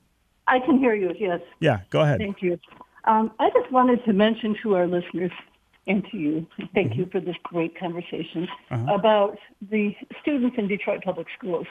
I 0.48 0.60
can 0.60 0.78
hear 0.78 0.94
you, 0.94 1.12
yes. 1.18 1.42
Yeah, 1.60 1.82
go 1.90 2.02
ahead. 2.02 2.20
Thank 2.20 2.42
you. 2.42 2.60
Um, 3.06 3.32
I 3.40 3.50
just 3.50 3.72
wanted 3.72 4.04
to 4.06 4.14
mention 4.14 4.56
to 4.64 4.76
our 4.76 4.88
listeners 4.88 5.32
and 5.88 6.06
to 6.12 6.18
you, 6.18 6.48
thank 6.74 6.92
mm-hmm. 6.92 7.02
you 7.02 7.10
for 7.12 7.20
this 7.20 7.36
great 7.44 7.78
conversation 7.78 8.48
uh-huh. 8.72 8.94
about 8.94 9.38
the 9.70 9.96
students 10.22 10.56
in 10.58 10.68
Detroit 10.68 11.04
Public 11.04 11.28
Schools. 11.38 11.68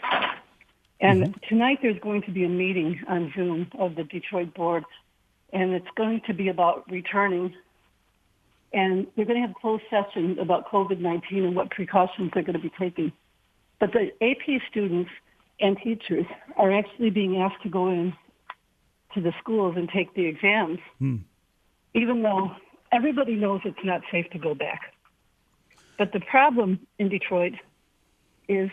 And 1.01 1.25
mm-hmm. 1.25 1.33
tonight 1.49 1.79
there's 1.83 1.99
going 2.01 2.23
to 2.23 2.31
be 2.31 2.45
a 2.45 2.49
meeting 2.49 3.01
on 3.09 3.33
Zoom 3.35 3.71
of 3.79 3.95
the 3.95 4.05
Detroit 4.05 4.55
board, 4.55 4.85
and 5.53 5.73
it's 5.73 5.89
going 5.97 6.23
to 6.27 6.35
be 6.35 6.49
about 6.49 6.91
returning. 6.91 7.55
And 8.73 9.07
they're 9.15 9.25
going 9.25 9.41
to 9.41 9.47
have 9.47 9.51
a 9.57 9.61
closed 9.61 9.85
session 9.89 10.39
about 10.39 10.71
COVID-19 10.71 11.23
and 11.31 11.57
what 11.57 11.71
precautions 11.71 12.31
they're 12.35 12.43
going 12.43 12.55
to 12.55 12.63
be 12.63 12.73
taking. 12.79 13.13
But 13.79 13.91
the 13.93 14.11
AP 14.21 14.63
students 14.71 15.11
and 15.61 15.77
teachers 15.83 16.27
are 16.57 16.73
actually 16.73 17.11
being 17.11 17.37
asked 17.37 17.63
to 17.63 17.69
go 17.69 17.89
in 17.89 18.13
to 19.15 19.21
the 19.21 19.33
schools 19.39 19.77
and 19.77 19.89
take 19.89 20.15
the 20.15 20.27
exams, 20.27 20.79
hmm. 20.99 21.17
even 21.95 22.23
though 22.23 22.51
everybody 22.91 23.37
knows 23.37 23.61
it's 23.65 23.79
not 23.85 24.03
safe 24.11 24.29
to 24.31 24.39
go 24.39 24.55
back. 24.55 24.93
But 25.99 26.13
the 26.13 26.21
problem 26.21 26.81
in 26.99 27.09
Detroit 27.09 27.55
is 28.49 28.71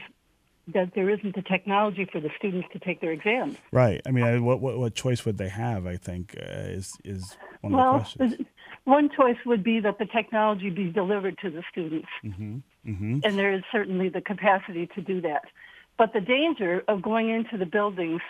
that 0.74 0.94
there 0.96 1.10
isn't 1.10 1.36
the 1.36 1.42
technology 1.42 2.08
for 2.12 2.20
the 2.20 2.30
students 2.38 2.68
to 2.74 2.80
take 2.80 3.02
their 3.02 3.12
exams. 3.12 3.58
Right. 3.72 4.02
I 4.06 4.12
mean, 4.12 4.24
I, 4.24 4.40
what, 4.40 4.60
what, 4.62 4.78
what 4.78 4.96
choice 4.96 5.26
would 5.26 5.38
they 5.38 5.50
have? 5.50 5.86
I 5.86 5.98
think 5.98 6.36
uh, 6.40 6.46
is 6.46 6.98
is 7.04 7.38
one 7.62 7.74
well, 7.74 7.96
of 7.96 8.04
the 8.04 8.18
questions. 8.18 8.48
One 8.86 9.12
choice 9.16 9.38
would 9.46 9.64
be 9.64 9.80
that 9.82 10.00
the 10.00 10.08
technology 10.08 10.72
be 10.72 10.92
delivered 10.92 11.38
to 11.44 11.52
the 11.52 11.62
students, 11.72 12.08
mm-hmm. 12.24 12.58
Mm-hmm. 12.90 13.20
and 13.24 13.38
there 13.38 13.54
is 13.54 13.62
certainly 13.72 14.10
the 14.10 14.22
capacity 14.22 14.90
to 14.96 15.02
do 15.02 15.22
that. 15.22 15.44
But 16.00 16.14
the 16.14 16.20
danger 16.20 16.84
of 16.88 17.04
going 17.04 17.30
into 17.30 17.60
the 17.60 17.68
buildings 17.68 18.22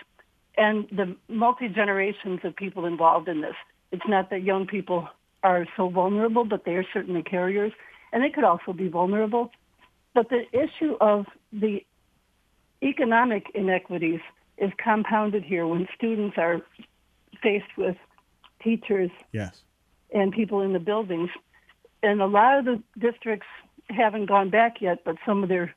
and 0.58 0.88
the 0.92 1.16
multi 1.30 1.70
generations 1.70 2.42
of 2.44 2.56
people 2.56 2.86
involved 2.86 3.28
in 3.28 3.42
this. 3.42 3.56
It's 3.92 4.08
not 4.08 4.30
that 4.30 4.44
young 4.44 4.68
people 4.68 5.08
are 5.44 5.66
so 5.76 5.90
vulnerable, 5.90 6.46
but 6.46 6.66
they 6.66 6.76
are 6.76 6.86
certainly 6.94 7.24
carriers, 7.24 7.72
and 8.12 8.24
they 8.24 8.30
could 8.30 8.44
also 8.44 8.74
be 8.74 8.88
vulnerable. 8.88 9.52
But 10.14 10.30
the 10.30 10.44
issue 10.52 10.98
of 11.00 11.26
the 11.52 11.86
economic 12.82 13.48
inequities 13.54 14.20
is 14.58 14.72
compounded 14.78 15.44
here 15.44 15.67
when 15.67 15.88
students 15.96 16.38
are 16.38 16.62
faced 17.41 17.78
with 17.78 17.98
teachers 18.63 19.10
yes. 19.32 19.62
and 20.13 20.32
people 20.32 20.62
in 20.62 20.74
the 20.74 20.80
buildings. 20.80 21.30
And 22.04 22.22
a 22.22 22.28
lot 22.28 22.60
of 22.60 22.65
the 22.65 22.84
districts 23.00 23.48
haven't 23.89 24.28
gone 24.28 24.50
back 24.50 24.82
yet, 24.82 25.04
but 25.04 25.15
some 25.26 25.44
of 25.44 25.50
their 25.50 25.74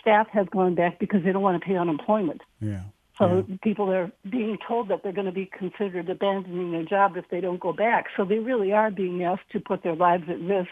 staff 0.00 0.28
has 0.30 0.46
gone 0.48 0.74
back 0.74 0.98
because 0.98 1.22
they 1.24 1.32
don't 1.32 1.42
want 1.42 1.60
to 1.60 1.66
pay 1.66 1.76
unemployment. 1.76 2.42
Yeah. 2.60 2.82
So 3.18 3.44
yeah. 3.48 3.56
people 3.62 3.90
are 3.90 4.12
being 4.28 4.58
told 4.66 4.88
that 4.88 5.02
they're 5.02 5.12
going 5.12 5.26
to 5.26 5.32
be 5.32 5.46
considered 5.46 6.08
abandoning 6.08 6.70
their 6.70 6.84
job 6.84 7.16
if 7.16 7.28
they 7.30 7.40
don't 7.40 7.58
go 7.58 7.72
back. 7.72 8.06
So 8.16 8.24
they 8.24 8.38
really 8.38 8.72
are 8.72 8.90
being 8.90 9.24
asked 9.24 9.50
to 9.52 9.60
put 9.60 9.82
their 9.82 9.96
lives 9.96 10.24
at 10.28 10.40
risk 10.40 10.70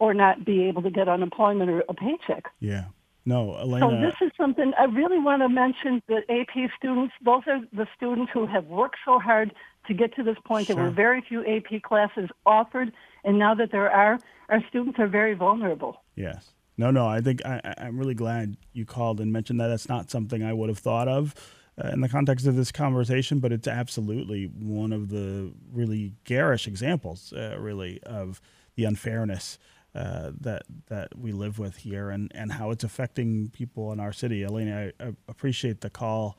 or 0.00 0.12
not 0.12 0.44
be 0.44 0.64
able 0.64 0.82
to 0.82 0.90
get 0.90 1.08
unemployment 1.08 1.70
or 1.70 1.84
a 1.88 1.94
paycheck. 1.94 2.46
Yeah. 2.58 2.86
No, 3.24 3.56
Elena. 3.56 3.88
So 3.88 4.00
this 4.00 4.14
is 4.20 4.32
something 4.36 4.72
I 4.78 4.84
really 4.84 5.18
want 5.18 5.42
to 5.42 5.48
mention. 5.48 6.02
The 6.08 6.22
AP 6.28 6.70
students; 6.76 7.14
those 7.24 7.42
are 7.46 7.60
the 7.72 7.86
students 7.96 8.32
who 8.32 8.46
have 8.46 8.66
worked 8.66 8.96
so 9.04 9.18
hard 9.18 9.54
to 9.86 9.94
get 9.94 10.14
to 10.16 10.22
this 10.22 10.36
point. 10.44 10.66
Sure. 10.66 10.76
There 10.76 10.84
were 10.84 10.90
very 10.90 11.20
few 11.20 11.44
AP 11.46 11.82
classes 11.82 12.28
offered, 12.46 12.92
and 13.24 13.38
now 13.38 13.54
that 13.54 13.70
there 13.70 13.90
are, 13.90 14.18
our 14.48 14.62
students 14.68 14.98
are 14.98 15.06
very 15.06 15.34
vulnerable. 15.34 16.02
Yes. 16.16 16.54
No, 16.76 16.90
no. 16.90 17.06
I 17.06 17.20
think 17.20 17.44
I, 17.44 17.60
am 17.76 17.98
really 17.98 18.14
glad 18.14 18.56
you 18.72 18.84
called 18.84 19.20
and 19.20 19.32
mentioned 19.32 19.60
that. 19.60 19.68
That's 19.68 19.88
not 19.88 20.10
something 20.10 20.42
I 20.42 20.52
would 20.52 20.68
have 20.68 20.78
thought 20.78 21.06
of 21.06 21.34
uh, 21.82 21.88
in 21.88 22.00
the 22.00 22.08
context 22.08 22.46
of 22.46 22.56
this 22.56 22.72
conversation, 22.72 23.38
but 23.38 23.52
it's 23.52 23.68
absolutely 23.68 24.46
one 24.46 24.92
of 24.92 25.10
the 25.10 25.52
really 25.72 26.14
garish 26.24 26.66
examples, 26.66 27.32
uh, 27.32 27.56
really, 27.58 28.02
of 28.02 28.40
the 28.74 28.84
unfairness 28.84 29.58
uh, 29.94 30.30
that 30.40 30.62
that 30.86 31.18
we 31.18 31.32
live 31.32 31.58
with 31.58 31.76
here 31.76 32.10
and, 32.10 32.32
and 32.34 32.52
how 32.52 32.70
it's 32.70 32.84
affecting 32.84 33.50
people 33.50 33.92
in 33.92 34.00
our 34.00 34.12
city. 34.12 34.44
Elena, 34.44 34.92
I, 35.00 35.04
I 35.04 35.12
appreciate 35.28 35.80
the 35.80 35.90
call 35.90 36.38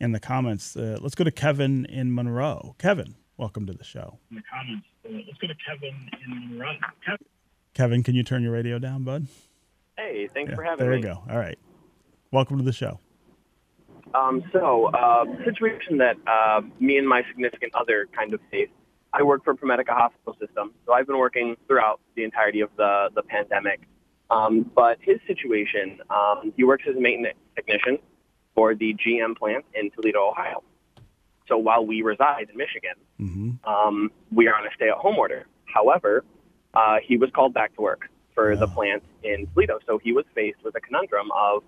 in 0.00 0.12
the 0.12 0.20
comments. 0.20 0.76
Uh, 0.76 0.98
let's 1.00 1.14
go 1.14 1.24
to 1.24 1.30
Kevin 1.30 1.84
in 1.86 2.14
Monroe. 2.14 2.74
Kevin, 2.78 3.14
welcome 3.36 3.66
to 3.66 3.72
the 3.72 3.84
show. 3.84 4.18
In 4.30 4.36
the 4.36 4.42
comments, 4.42 4.86
uh, 5.04 5.12
let's 5.26 5.38
go 5.38 5.48
to 5.48 5.54
Kevin 5.66 6.10
in 6.24 6.50
Monroe. 6.50 6.74
Kevin. 7.04 7.26
Kevin, 7.74 8.02
can 8.02 8.14
you 8.14 8.22
turn 8.22 8.42
your 8.42 8.52
radio 8.52 8.78
down, 8.78 9.02
bud? 9.02 9.26
Hey, 9.96 10.28
thanks 10.32 10.50
yeah, 10.50 10.56
for 10.56 10.62
having 10.62 10.78
there 10.78 10.94
me. 10.94 11.02
There 11.02 11.10
you 11.10 11.16
go. 11.16 11.32
All 11.32 11.38
right. 11.38 11.58
Welcome 12.30 12.58
to 12.58 12.64
the 12.64 12.72
show. 12.72 12.98
Um, 14.14 14.42
so, 14.52 14.86
uh, 14.86 15.24
situation 15.44 15.98
that 15.98 16.16
uh, 16.26 16.60
me 16.80 16.98
and 16.98 17.08
my 17.08 17.22
significant 17.28 17.74
other 17.74 18.08
kind 18.14 18.34
of 18.34 18.40
face. 18.50 18.68
I 19.12 19.22
work 19.22 19.44
for 19.44 19.54
ProMedica 19.54 19.90
Hospital 19.90 20.36
System, 20.40 20.72
so 20.86 20.92
I've 20.92 21.06
been 21.06 21.18
working 21.18 21.56
throughout 21.66 22.00
the 22.16 22.24
entirety 22.24 22.60
of 22.60 22.70
the 22.76 23.10
the 23.14 23.22
pandemic. 23.22 23.80
Um, 24.30 24.70
but 24.74 24.96
his 25.02 25.18
situation, 25.26 26.00
um, 26.08 26.54
he 26.56 26.64
works 26.64 26.84
as 26.88 26.96
a 26.96 27.00
maintenance 27.00 27.36
technician 27.54 27.98
for 28.54 28.74
the 28.74 28.94
GM 28.94 29.36
plant 29.36 29.64
in 29.74 29.90
Toledo, 29.90 30.30
Ohio. 30.30 30.62
So 31.48 31.58
while 31.58 31.84
we 31.84 32.00
reside 32.00 32.48
in 32.50 32.56
Michigan, 32.56 32.94
mm-hmm. 33.20 33.68
um, 33.68 34.10
we 34.30 34.48
are 34.48 34.54
on 34.54 34.66
a 34.66 34.70
stay-at-home 34.74 35.18
order. 35.18 35.46
However, 35.66 36.24
uh, 36.72 36.96
he 37.06 37.18
was 37.18 37.30
called 37.34 37.52
back 37.52 37.74
to 37.74 37.82
work 37.82 38.08
for 38.34 38.56
the 38.56 38.66
plant 38.66 39.02
in 39.22 39.46
Toledo. 39.52 39.78
So 39.86 39.98
he 39.98 40.12
was 40.12 40.24
faced 40.34 40.64
with 40.64 40.74
a 40.76 40.80
conundrum 40.80 41.30
of, 41.36 41.62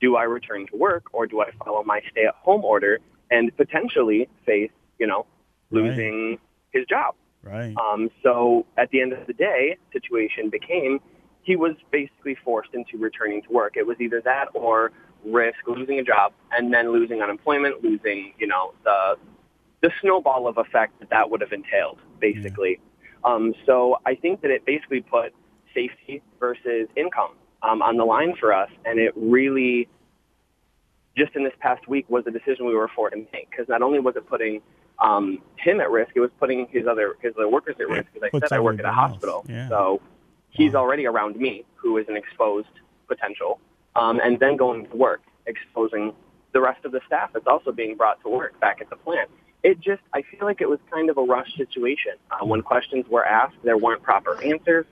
do 0.00 0.16
I 0.16 0.22
return 0.22 0.66
to 0.68 0.76
work 0.76 1.04
or 1.12 1.26
do 1.26 1.42
I 1.42 1.50
follow 1.62 1.82
my 1.84 2.00
stay-at-home 2.10 2.64
order 2.64 2.98
and 3.30 3.54
potentially 3.56 4.28
face, 4.46 4.70
you 4.98 5.06
know, 5.06 5.26
losing 5.70 6.30
right. 6.30 6.40
His 6.76 6.86
job? 6.86 7.14
Right. 7.42 7.74
Um, 7.76 8.10
so 8.22 8.66
at 8.76 8.90
the 8.90 9.00
end 9.00 9.12
of 9.12 9.26
the 9.26 9.32
day, 9.32 9.76
situation 9.92 10.50
became 10.50 11.00
he 11.42 11.54
was 11.54 11.76
basically 11.92 12.36
forced 12.44 12.70
into 12.74 12.98
returning 12.98 13.40
to 13.42 13.52
work. 13.52 13.76
It 13.76 13.86
was 13.86 13.96
either 14.00 14.20
that 14.24 14.46
or 14.52 14.90
risk 15.24 15.58
losing 15.66 16.00
a 16.00 16.02
job 16.02 16.32
and 16.50 16.74
then 16.74 16.92
losing 16.92 17.22
unemployment, 17.22 17.84
losing, 17.84 18.32
you 18.38 18.46
know, 18.46 18.72
the 18.84 19.16
the 19.82 19.90
snowball 20.00 20.48
of 20.48 20.58
effect 20.58 20.98
that 21.00 21.10
that 21.10 21.30
would 21.30 21.40
have 21.40 21.52
entailed, 21.52 21.98
basically. 22.18 22.80
Yeah. 22.80 23.32
Um, 23.32 23.54
so 23.64 23.98
I 24.06 24.14
think 24.14 24.40
that 24.40 24.50
it 24.50 24.64
basically 24.64 25.02
put 25.02 25.32
safety 25.74 26.22
versus 26.40 26.88
income 26.96 27.34
um, 27.62 27.82
on 27.82 27.96
the 27.96 28.04
line 28.04 28.34
for 28.40 28.52
us, 28.52 28.70
and 28.84 28.98
it 28.98 29.12
really, 29.14 29.88
just 31.16 31.36
in 31.36 31.44
this 31.44 31.52
past 31.60 31.86
week, 31.86 32.06
was 32.08 32.24
a 32.26 32.30
decision 32.30 32.66
we 32.66 32.74
were 32.74 32.88
forced 32.88 33.14
to 33.14 33.26
make 33.32 33.50
because 33.50 33.68
not 33.68 33.82
only 33.82 34.00
was 34.00 34.16
it 34.16 34.26
putting 34.28 34.62
um, 34.98 35.38
him 35.56 35.80
at 35.80 35.90
risk, 35.90 36.12
it 36.14 36.20
was 36.20 36.30
putting 36.38 36.66
his 36.70 36.86
other 36.86 37.16
his 37.20 37.34
other 37.36 37.48
workers 37.48 37.76
at 37.80 37.88
risk. 37.88 38.08
Because 38.14 38.42
I 38.42 38.48
said 38.48 38.56
I 38.56 38.60
work 38.60 38.78
at 38.78 38.84
a 38.84 38.92
hospital, 38.92 39.44
yeah. 39.48 39.68
so 39.68 40.00
he's 40.50 40.72
wow. 40.72 40.80
already 40.80 41.06
around 41.06 41.36
me, 41.36 41.64
who 41.74 41.98
is 41.98 42.06
an 42.08 42.16
exposed 42.16 42.68
potential, 43.08 43.60
um, 43.94 44.20
and 44.22 44.38
then 44.40 44.56
going 44.56 44.86
to 44.86 44.96
work, 44.96 45.22
exposing 45.46 46.12
the 46.52 46.60
rest 46.60 46.84
of 46.84 46.92
the 46.92 47.00
staff 47.06 47.30
that's 47.32 47.46
also 47.46 47.72
being 47.72 47.96
brought 47.96 48.20
to 48.22 48.28
work 48.28 48.58
back 48.60 48.80
at 48.80 48.88
the 48.88 48.96
plant. 48.96 49.30
It 49.62 49.80
just, 49.80 50.02
I 50.14 50.22
feel 50.22 50.46
like 50.46 50.60
it 50.60 50.68
was 50.68 50.78
kind 50.90 51.10
of 51.10 51.18
a 51.18 51.22
rush 51.22 51.54
situation. 51.56 52.12
Uh, 52.30 52.46
when 52.46 52.62
questions 52.62 53.04
were 53.08 53.26
asked, 53.26 53.56
there 53.64 53.76
weren't 53.76 54.02
proper 54.02 54.40
answers, 54.42 54.86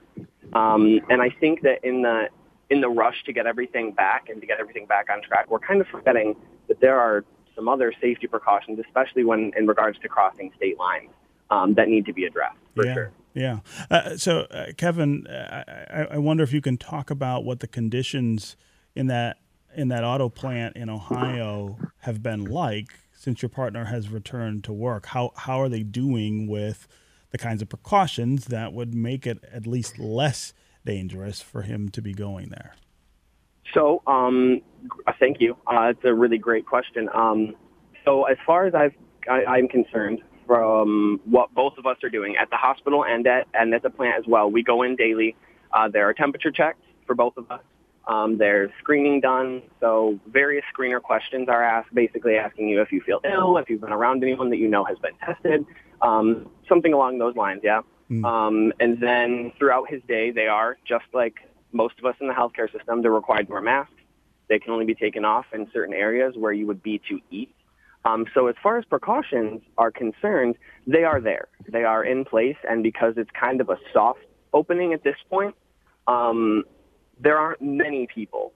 um, 0.53 0.99
and 1.09 1.21
I 1.21 1.29
think 1.29 1.61
that 1.61 1.83
in 1.83 2.01
the 2.01 2.29
in 2.69 2.81
the 2.81 2.89
rush 2.89 3.23
to 3.25 3.33
get 3.33 3.45
everything 3.45 3.91
back 3.91 4.27
and 4.27 4.41
to 4.41 4.47
get 4.47 4.59
everything 4.59 4.85
back 4.85 5.07
on 5.11 5.21
track, 5.21 5.49
we're 5.49 5.59
kind 5.59 5.81
of 5.81 5.87
forgetting 5.87 6.35
that 6.67 6.79
there 6.79 6.99
are 6.99 7.23
some 7.55 7.67
other 7.67 7.93
safety 8.01 8.27
precautions, 8.27 8.79
especially 8.79 9.23
when 9.23 9.51
in 9.57 9.67
regards 9.67 9.97
to 9.99 10.07
crossing 10.07 10.51
state 10.57 10.77
lines, 10.77 11.09
um, 11.49 11.73
that 11.75 11.87
need 11.87 12.05
to 12.05 12.13
be 12.13 12.25
addressed 12.25 12.57
for 12.75 12.85
yeah. 12.85 12.93
sure. 12.93 13.11
Yeah. 13.33 13.59
Uh, 13.91 14.17
so, 14.17 14.41
uh, 14.51 14.67
Kevin, 14.77 15.27
uh, 15.27 15.63
I, 15.89 16.15
I, 16.15 16.17
wonder 16.17 16.43
if 16.43 16.53
you 16.53 16.61
can 16.61 16.77
talk 16.77 17.09
about 17.09 17.43
what 17.43 17.59
the 17.59 17.67
conditions 17.67 18.55
in 18.95 19.07
that 19.07 19.37
in 19.75 19.89
that 19.89 20.05
auto 20.05 20.29
plant 20.29 20.77
in 20.77 20.89
Ohio 20.89 21.77
have 21.99 22.23
been 22.23 22.45
like 22.45 22.87
since 23.13 23.41
your 23.41 23.49
partner 23.49 23.85
has 23.85 24.09
returned 24.09 24.63
to 24.63 24.73
work. 24.73 25.07
How 25.07 25.31
how 25.35 25.59
are 25.59 25.67
they 25.67 25.83
doing 25.83 26.47
with 26.47 26.87
the 27.31 27.37
kinds 27.37 27.61
of 27.61 27.67
precautions 27.67 28.45
that 28.45 28.71
would 28.71 28.95
make 28.95 29.27
it 29.27 29.43
at 29.51 29.67
least 29.67 29.99
less 29.99 30.53
dangerous 30.85 31.41
for 31.41 31.63
him 31.63 31.89
to 31.89 32.01
be 32.01 32.13
going 32.13 32.49
there? 32.49 32.75
So, 33.73 34.01
um, 34.07 34.61
thank 35.19 35.41
you. 35.41 35.57
Uh, 35.67 35.91
it's 35.91 36.03
a 36.03 36.13
really 36.13 36.37
great 36.37 36.65
question. 36.65 37.09
Um, 37.13 37.55
so, 38.03 38.23
as 38.23 38.37
far 38.45 38.65
as 38.65 38.75
I've, 38.75 38.93
I, 39.29 39.43
i 39.43 39.57
am 39.57 39.67
concerned, 39.67 40.21
from 40.45 41.19
what 41.25 41.53
both 41.53 41.77
of 41.77 41.85
us 41.85 41.97
are 42.03 42.09
doing 42.09 42.35
at 42.37 42.49
the 42.49 42.55
hospital 42.55 43.03
and 43.03 43.25
at 43.27 43.47
and 43.53 43.73
at 43.73 43.83
the 43.83 43.89
plant 43.89 44.15
as 44.19 44.27
well. 44.27 44.49
We 44.49 44.63
go 44.63 44.83
in 44.83 44.95
daily. 44.95 45.35
Uh, 45.73 45.89
there 45.89 46.07
are 46.07 46.13
temperature 46.13 46.51
checks 46.51 46.79
for 47.05 47.15
both 47.15 47.37
of 47.37 47.49
us. 47.51 47.61
Um, 48.07 48.37
there's 48.37 48.69
screening 48.79 49.19
done. 49.19 49.63
So 49.79 50.19
various 50.27 50.63
screener 50.75 51.01
questions 51.01 51.49
are 51.49 51.63
asked, 51.63 51.93
basically 51.93 52.35
asking 52.35 52.69
you 52.69 52.81
if 52.81 52.91
you 52.91 53.01
feel 53.01 53.19
ill, 53.25 53.57
if 53.57 53.69
you've 53.69 53.81
been 53.81 53.91
around 53.91 54.23
anyone 54.23 54.49
that 54.51 54.57
you 54.57 54.67
know 54.67 54.83
has 54.85 54.97
been 54.99 55.15
tested, 55.25 55.65
um, 56.01 56.49
something 56.69 56.93
along 56.93 57.17
those 57.17 57.35
lines. 57.35 57.61
Yeah. 57.63 57.81
Mm. 58.11 58.23
Um, 58.23 58.73
and 58.79 58.99
then 59.01 59.51
throughout 59.57 59.89
his 59.89 60.01
day, 60.07 60.29
they 60.29 60.45
are 60.45 60.77
just 60.87 61.05
like 61.13 61.37
most 61.71 61.97
of 61.97 62.05
us 62.05 62.15
in 62.21 62.27
the 62.27 62.33
healthcare 62.33 62.71
system. 62.71 63.01
They're 63.01 63.11
required 63.11 63.47
to 63.47 63.53
wear 63.53 63.61
masks. 63.61 63.94
They 64.47 64.59
can 64.59 64.71
only 64.71 64.85
be 64.85 64.95
taken 64.95 65.25
off 65.25 65.45
in 65.53 65.67
certain 65.73 65.93
areas 65.93 66.35
where 66.37 66.53
you 66.53 66.67
would 66.67 66.83
be 66.83 67.01
to 67.09 67.19
eat. 67.31 67.53
Um, 68.05 68.25
so 68.33 68.47
as 68.47 68.55
far 68.61 68.77
as 68.77 68.85
precautions 68.85 69.61
are 69.77 69.91
concerned, 69.91 70.55
they 70.85 71.03
are 71.03 71.19
there. 71.19 71.47
They 71.67 71.83
are 71.83 72.03
in 72.03 72.23
place, 72.23 72.57
and 72.69 72.83
because 72.83 73.15
it's 73.17 73.31
kind 73.39 73.61
of 73.61 73.69
a 73.69 73.77
soft 73.91 74.19
opening 74.53 74.93
at 74.93 75.03
this 75.03 75.15
point, 75.29 75.55
um, 76.07 76.63
there 77.19 77.37
aren't 77.37 77.61
many 77.61 78.07
people 78.13 78.53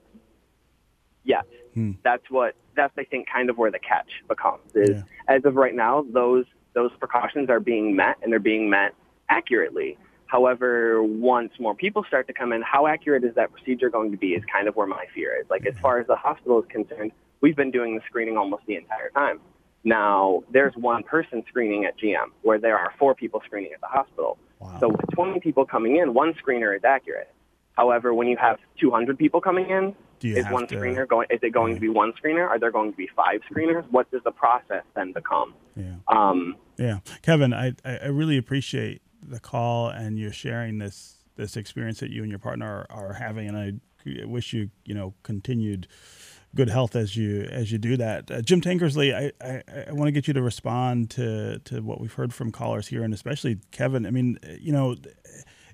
yet. 1.24 1.46
Hmm. 1.74 1.92
That's 2.04 2.22
what 2.30 2.54
that's 2.76 2.92
I 2.96 3.04
think 3.04 3.26
kind 3.32 3.50
of 3.50 3.58
where 3.58 3.70
the 3.70 3.78
catch 3.78 4.10
becomes. 4.28 4.74
Is 4.74 4.90
yeah. 4.90 5.02
as 5.34 5.44
of 5.44 5.56
right 5.56 5.74
now, 5.74 6.04
those 6.12 6.44
those 6.74 6.90
precautions 7.00 7.50
are 7.50 7.60
being 7.60 7.96
met, 7.96 8.16
and 8.22 8.32
they're 8.32 8.38
being 8.38 8.70
met 8.70 8.94
accurately. 9.28 9.98
However, 10.30 11.02
once 11.02 11.50
more 11.58 11.74
people 11.74 12.04
start 12.06 12.28
to 12.28 12.32
come 12.32 12.52
in, 12.52 12.62
how 12.62 12.86
accurate 12.86 13.24
is 13.24 13.34
that 13.34 13.50
procedure 13.50 13.90
going 13.90 14.12
to 14.12 14.16
be 14.16 14.28
is 14.28 14.44
kind 14.44 14.68
of 14.68 14.76
where 14.76 14.86
my 14.86 15.06
fear 15.12 15.36
is. 15.40 15.50
Like, 15.50 15.66
as 15.66 15.74
far 15.82 15.98
as 15.98 16.06
the 16.06 16.14
hospital 16.14 16.62
is 16.62 16.68
concerned, 16.68 17.10
we've 17.40 17.56
been 17.56 17.72
doing 17.72 17.96
the 17.96 18.00
screening 18.06 18.36
almost 18.36 18.62
the 18.66 18.76
entire 18.76 19.10
time. 19.10 19.40
Now, 19.82 20.44
there's 20.52 20.74
one 20.76 21.02
person 21.02 21.42
screening 21.48 21.84
at 21.84 21.98
GM 21.98 22.30
where 22.42 22.60
there 22.60 22.78
are 22.78 22.94
four 22.96 23.16
people 23.16 23.42
screening 23.44 23.72
at 23.72 23.80
the 23.80 23.88
hospital. 23.88 24.38
Wow. 24.60 24.76
So 24.78 24.88
with 24.90 25.00
20 25.14 25.40
people 25.40 25.66
coming 25.66 25.96
in, 25.96 26.14
one 26.14 26.34
screener 26.34 26.76
is 26.76 26.84
accurate. 26.84 27.32
However, 27.72 28.14
when 28.14 28.28
you 28.28 28.36
have 28.36 28.58
200 28.78 29.18
people 29.18 29.40
coming 29.40 29.68
in, 29.68 29.96
is 30.22 30.46
one 30.50 30.68
to, 30.68 30.76
screener 30.76 31.08
going? 31.08 31.26
Is 31.30 31.40
it 31.42 31.50
going 31.50 31.72
yeah. 31.72 31.76
to 31.76 31.80
be 31.80 31.88
one 31.88 32.12
screener? 32.12 32.46
Are 32.46 32.58
there 32.58 32.70
going 32.70 32.92
to 32.92 32.96
be 32.96 33.08
five 33.16 33.40
screeners? 33.50 33.84
What 33.90 34.08
does 34.12 34.22
the 34.22 34.30
process 34.30 34.84
then 34.94 35.12
become? 35.12 35.54
Yeah. 35.74 35.94
Um, 36.08 36.56
yeah, 36.76 36.98
Kevin, 37.22 37.54
I 37.54 37.74
I 37.84 38.08
really 38.08 38.36
appreciate 38.36 39.00
the 39.22 39.40
call 39.40 39.88
and 39.88 40.18
you're 40.18 40.32
sharing 40.32 40.78
this 40.78 41.16
this 41.36 41.56
experience 41.56 42.00
that 42.00 42.10
you 42.10 42.22
and 42.22 42.30
your 42.30 42.38
partner 42.38 42.86
are, 42.90 43.08
are 43.08 43.12
having, 43.14 43.48
and 43.48 43.56
I 43.56 44.24
wish 44.26 44.52
you 44.52 44.70
you 44.84 44.94
know 44.94 45.14
continued 45.22 45.88
good 46.54 46.68
health 46.68 46.96
as 46.96 47.16
you 47.16 47.42
as 47.42 47.70
you 47.70 47.78
do 47.78 47.96
that. 47.96 48.30
Uh, 48.30 48.42
Jim 48.42 48.60
Tankersley, 48.60 49.14
I, 49.14 49.32
I, 49.44 49.62
I 49.88 49.92
want 49.92 50.08
to 50.08 50.12
get 50.12 50.28
you 50.28 50.34
to 50.34 50.42
respond 50.42 51.10
to 51.10 51.58
to 51.60 51.80
what 51.80 52.00
we've 52.00 52.12
heard 52.12 52.34
from 52.34 52.52
callers 52.52 52.88
here, 52.88 53.02
and 53.02 53.14
especially 53.14 53.58
Kevin. 53.70 54.06
I 54.06 54.10
mean, 54.10 54.38
you 54.60 54.72
know, 54.72 54.96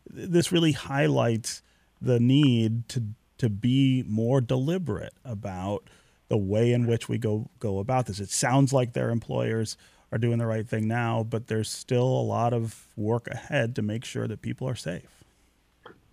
this 0.09 0.53
really 0.53 0.73
highlights 0.73 1.63
the 2.01 2.21
need 2.21 2.89
to 2.91 3.05
to 3.39 3.51
be 3.51 4.03
more 4.07 4.41
deliberate 4.41 5.13
about 5.25 5.89
the 6.29 6.37
way 6.37 6.73
in 6.73 6.87
which 6.87 7.09
we 7.09 7.19
go 7.19 7.51
go 7.59 7.79
about 7.79 8.07
this. 8.07 8.21
It 8.21 8.31
sounds 8.31 8.73
like 8.73 8.93
their 8.93 9.11
employers 9.11 9.77
are 10.12 10.19
doing 10.19 10.38
the 10.38 10.47
right 10.47 10.66
thing 10.66 10.87
now, 10.87 11.23
but 11.23 11.49
there's 11.49 11.71
still 11.71 12.07
a 12.07 12.23
lot 12.23 12.53
of 12.53 12.87
work 12.97 13.29
ahead 13.29 13.75
to 13.77 13.83
make 13.83 14.05
sure 14.05 14.29
that 14.29 14.42
people 14.42 14.69
are 14.69 14.77
safe. 14.77 15.25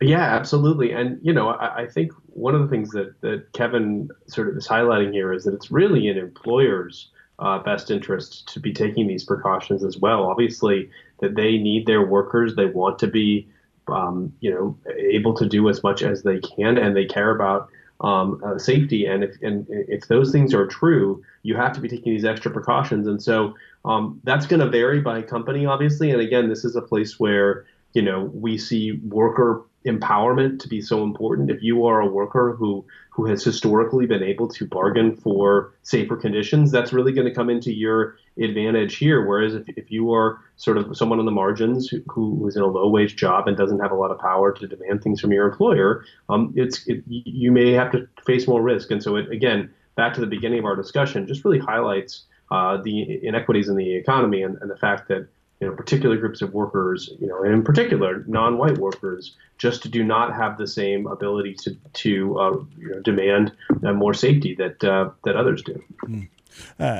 Yeah, 0.02 0.24
absolutely. 0.24 0.92
And, 0.92 1.20
you 1.22 1.34
know, 1.34 1.50
I, 1.50 1.84
I, 1.84 1.88
think 1.88 2.12
one 2.28 2.56
of 2.56 2.62
the 2.62 2.68
things 2.68 2.92
that, 2.92 3.14
that 3.22 3.52
Kevin 3.54 4.10
sort 4.28 4.50
of 4.50 4.58
is 4.58 4.68
highlighting 4.68 5.14
here 5.14 5.32
is 5.32 5.46
that 5.46 5.54
it's 5.54 5.72
really 5.72 6.08
in 6.08 6.18
employers' 6.18 7.10
uh, 7.40 7.60
best 7.60 7.90
interest 7.90 8.52
to 8.54 8.60
be 8.60 8.74
taking 8.74 9.08
these 9.08 9.24
precautions 9.24 9.84
as 9.84 9.98
well. 9.98 10.24
Obviously, 10.26 10.90
that 11.22 11.36
they 11.36 11.58
need 11.58 11.86
their 11.86 12.06
workers, 12.06 12.56
they 12.56 12.66
want 12.66 13.00
to 13.00 13.08
be, 13.08 13.48
um, 13.88 14.34
you 14.42 14.52
know, 14.52 14.78
able 14.98 15.34
to 15.36 15.48
do 15.48 15.70
as 15.70 15.84
much 15.84 16.04
as 16.04 16.24
they 16.24 16.40
can, 16.40 16.78
and 16.78 16.96
they 16.96 17.06
care 17.06 17.34
about 17.34 17.70
um, 18.02 18.42
uh, 18.46 18.58
safety. 18.58 19.06
And 19.06 19.24
if 19.24 19.42
and 19.42 19.66
if 19.70 20.08
those 20.08 20.32
things 20.32 20.54
are 20.54 20.68
true, 20.68 21.24
you 21.44 21.56
have 21.56 21.74
to 21.74 21.82
be 21.82 21.88
taking 21.88 22.14
these 22.14 22.26
extra 22.26 22.52
precautions. 22.52 23.08
And 23.08 23.22
so 23.22 23.56
um, 23.86 24.20
that's 24.24 24.46
going 24.46 24.60
to 24.60 24.70
vary 24.70 25.02
by 25.02 25.22
company, 25.22 25.66
obviously. 25.66 26.12
And 26.12 26.22
again, 26.22 26.50
this 26.50 26.66
is 26.66 26.76
a 26.76 26.82
place 26.82 27.20
where 27.20 27.66
you 27.94 28.02
know 28.02 28.32
we 28.34 28.58
see 28.58 28.94
worker 29.04 29.64
empowerment 29.86 30.60
to 30.60 30.68
be 30.68 30.82
so 30.82 31.04
important. 31.04 31.52
If 31.52 31.62
you 31.62 31.86
are 31.86 32.02
a 32.02 32.08
worker 32.08 32.56
who 32.58 32.86
who 33.10 33.28
has 33.28 33.44
historically 33.44 34.08
been 34.08 34.24
able 34.24 34.48
to 34.48 34.66
bargain 34.66 35.16
for 35.16 35.74
safer 35.84 36.16
conditions, 36.16 36.72
that's 36.72 36.92
really 36.92 37.12
going 37.12 37.28
to 37.28 37.34
come 37.34 37.50
into 37.50 37.72
your 37.72 38.16
advantage 38.42 38.96
here. 38.98 39.24
Whereas 39.24 39.54
if, 39.54 39.70
if 39.70 39.92
you 39.92 40.12
are 40.14 40.40
sort 40.56 40.78
of 40.78 40.98
someone 40.98 41.20
on 41.20 41.26
the 41.26 41.32
margins 41.32 41.88
who, 41.88 42.02
who 42.08 42.48
is 42.48 42.56
in 42.56 42.64
a 42.64 42.68
low 42.68 42.90
wage 42.90 43.16
job 43.16 43.48
and 43.48 43.56
doesn't 43.56 43.80
have 43.80 43.92
a 43.92 43.96
lot 43.96 44.10
of 44.10 44.18
power 44.18 44.52
to 44.52 44.68
demand 44.68 45.04
things 45.04 45.22
from 45.22 45.32
your 45.32 45.48
employer, 45.48 46.04
um, 46.30 46.54
it's 46.56 46.88
it, 46.88 47.04
you 47.08 47.52
may 47.52 47.72
have 47.72 47.92
to 47.92 48.08
face 48.26 48.48
more 48.48 48.62
risk. 48.62 48.90
And 48.90 49.04
so 49.04 49.16
it, 49.16 49.32
again, 49.32 49.70
back 49.96 50.16
to 50.16 50.22
the 50.22 50.28
beginning 50.28 50.60
of 50.60 50.66
our 50.66 50.76
discussion, 50.76 51.28
just 51.28 51.46
really 51.46 51.60
highlights 51.60 52.24
uh, 52.50 52.78
the 52.82 53.20
inequities 53.24 53.70
in 53.70 53.76
the 53.76 53.96
economy 53.96 54.42
and, 54.42 54.58
and 54.60 54.72
the 54.72 54.78
fact 54.78 55.08
that 55.10 55.28
you 55.60 55.68
know, 55.68 55.76
particular 55.76 56.18
groups 56.18 56.42
of 56.42 56.54
workers, 56.54 57.10
you 57.20 57.28
know, 57.28 57.44
and 57.44 57.54
in 57.54 57.64
particular 57.64 58.24
non-white 58.28 58.78
workers, 58.78 59.36
just 59.58 59.90
do 59.92 60.04
not 60.04 60.34
have 60.34 60.58
the 60.58 60.68
same 60.68 61.08
ability 61.08 61.54
to 61.54 61.78
to 61.94 62.40
uh, 62.40 62.52
you 62.78 62.90
know, 62.90 63.00
demand 63.02 63.54
uh, 63.86 63.94
more 63.94 64.14
safety 64.14 64.56
that 64.56 64.84
uh, 64.84 65.10
that 65.24 65.36
others 65.36 65.62
do. 65.64 65.82
Mm. 66.04 66.28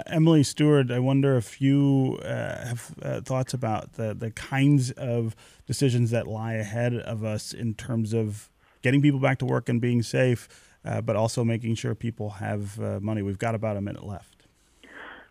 Emily 0.08 0.44
Stewart, 0.44 0.90
I 0.92 1.00
wonder 1.00 1.38
if 1.38 1.62
you 1.62 2.20
uh, 2.24 2.68
have 2.68 2.96
uh, 3.02 3.22
thoughts 3.22 3.54
about 3.54 3.94
the 3.94 4.14
the 4.14 4.32
kinds 4.32 4.92
of 4.92 5.36
decisions 5.68 6.12
that 6.12 6.28
lie 6.28 6.54
ahead 6.54 6.96
of 6.96 7.24
us 7.24 7.54
in 7.54 7.74
terms 7.74 8.14
of 8.14 8.50
getting 8.82 9.02
people 9.02 9.20
back 9.20 9.38
to 9.40 9.46
work 9.46 9.70
and 9.70 9.80
being 9.82 10.02
safe, 10.02 10.48
but 10.84 11.16
also 11.16 11.44
making 11.44 11.76
sure 11.76 11.96
people 11.96 12.30
have 12.32 12.80
money. 13.02 13.22
We've 13.22 13.38
got 13.38 13.56
about 13.56 13.78
a 13.78 13.82
minute 13.82 14.06
left. 14.06 14.48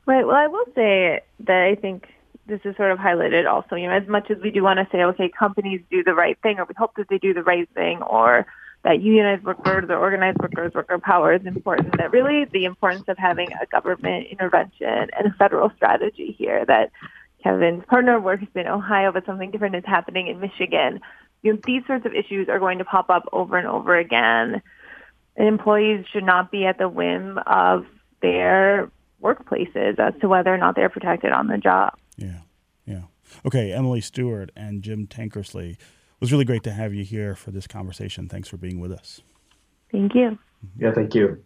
Right. 0.06 0.26
Well, 0.26 0.36
I 0.36 0.48
will 0.48 0.66
say 0.74 1.20
that 1.40 1.62
I 1.62 1.74
think 1.74 2.08
this 2.46 2.60
is 2.64 2.76
sort 2.76 2.90
of 2.90 2.98
highlighted 2.98 3.48
also, 3.48 3.76
you 3.76 3.86
know, 3.86 3.94
as 3.94 4.08
much 4.08 4.30
as 4.30 4.38
we 4.42 4.50
do 4.50 4.62
want 4.62 4.78
to 4.78 4.88
say, 4.90 5.02
okay, 5.02 5.28
companies 5.28 5.80
do 5.90 6.02
the 6.02 6.14
right 6.14 6.38
thing, 6.42 6.58
or 6.58 6.64
we 6.64 6.74
hope 6.76 6.94
that 6.96 7.08
they 7.08 7.18
do 7.18 7.32
the 7.32 7.42
right 7.42 7.68
thing, 7.74 8.02
or 8.02 8.46
that 8.84 9.00
unionized 9.00 9.44
workers 9.44 9.84
or 9.88 9.96
organized 9.96 10.38
workers, 10.38 10.74
worker 10.74 10.98
power 10.98 11.34
is 11.34 11.46
important, 11.46 11.96
that 11.98 12.10
really 12.10 12.44
the 12.46 12.64
importance 12.64 13.04
of 13.06 13.16
having 13.16 13.48
a 13.52 13.66
government 13.66 14.26
intervention 14.30 15.08
and 15.16 15.26
a 15.26 15.32
federal 15.38 15.70
strategy 15.76 16.34
here 16.36 16.64
that 16.66 16.90
Kevin's 17.44 17.84
partner 17.84 18.20
works 18.20 18.44
in 18.54 18.66
Ohio, 18.66 19.12
but 19.12 19.24
something 19.24 19.50
different 19.50 19.76
is 19.76 19.84
happening 19.86 20.26
in 20.26 20.40
Michigan. 20.40 21.00
You 21.42 21.52
know, 21.52 21.60
these 21.64 21.84
sorts 21.86 22.06
of 22.06 22.14
issues 22.14 22.48
are 22.48 22.58
going 22.58 22.78
to 22.78 22.84
pop 22.84 23.10
up 23.10 23.28
over 23.32 23.56
and 23.56 23.66
over 23.66 23.96
again. 23.96 24.62
And 25.36 25.48
employees 25.48 26.04
should 26.12 26.24
not 26.24 26.50
be 26.50 26.66
at 26.66 26.78
the 26.78 26.88
whim 26.88 27.38
of 27.46 27.86
their 28.20 28.90
workplaces 29.22 29.98
as 29.98 30.14
to 30.20 30.28
whether 30.28 30.52
or 30.52 30.58
not 30.58 30.76
they're 30.76 30.88
protected 30.88 31.32
on 31.32 31.46
the 31.46 31.58
job. 31.58 31.96
Yeah, 32.22 32.40
yeah. 32.86 33.02
Okay, 33.44 33.72
Emily 33.72 34.00
Stewart 34.00 34.50
and 34.56 34.82
Jim 34.82 35.06
Tankersley. 35.06 35.72
It 35.72 35.78
was 36.20 36.30
really 36.30 36.44
great 36.44 36.62
to 36.64 36.72
have 36.72 36.94
you 36.94 37.04
here 37.04 37.34
for 37.34 37.50
this 37.50 37.66
conversation. 37.66 38.28
Thanks 38.28 38.48
for 38.48 38.56
being 38.56 38.78
with 38.78 38.92
us. 38.92 39.20
Thank 39.90 40.14
you. 40.14 40.38
Yeah, 40.78 40.92
thank 40.92 41.14
you. 41.14 41.42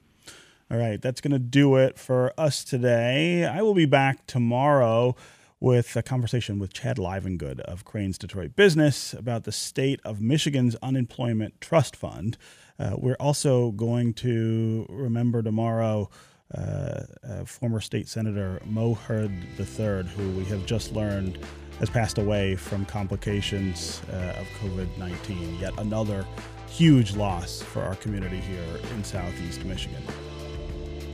All 0.71 0.77
right, 0.77 1.01
that's 1.01 1.21
going 1.21 1.33
to 1.33 1.39
do 1.39 1.77
it 1.77 1.99
for 1.99 2.33
us 2.37 2.65
today. 2.65 3.45
I 3.45 3.62
will 3.62 3.75
be 3.75 3.87
back 3.87 4.27
tomorrow 4.27 5.17
with 5.61 5.97
a 5.97 6.03
conversation 6.03 6.59
with 6.59 6.73
Chad 6.73 6.99
Livengood 6.99 7.61
of 7.61 7.85
Crain's 7.85 8.19
Detroit 8.19 8.55
Business 8.57 9.15
about 9.15 9.45
the 9.45 9.53
state 9.53 10.01
of 10.05 10.21
Michigan's 10.21 10.77
Unemployment 10.83 11.61
Trust 11.61 11.97
Fund. 11.97 12.37
Uh, 12.79 12.97
we're 12.99 13.17
also 13.19 13.71
going 13.71 14.12
to 14.15 14.85
remember 14.91 15.43
tomorrow 15.43 16.11
uh, 16.54 17.02
uh, 17.28 17.44
former 17.44 17.80
state 17.80 18.09
senator 18.09 18.61
Mo 18.64 18.94
Hood 18.94 19.32
III, 19.59 20.04
who 20.04 20.30
we 20.30 20.44
have 20.44 20.64
just 20.66 20.92
learned 20.92 21.38
has 21.80 21.90
passed 21.90 22.18
away 22.18 22.56
from 22.56 22.85
complications 22.87 24.00
uh, 24.12 24.40
of 24.40 24.46
COVID 24.61 24.96
19. 24.96 25.59
Yet 25.59 25.72
another 25.78 26.24
huge 26.68 27.16
loss 27.16 27.62
for 27.62 27.82
our 27.82 27.94
community 27.96 28.40
here 28.40 28.80
in 28.94 29.04
Southeast 29.04 29.64
Michigan. 29.64 30.02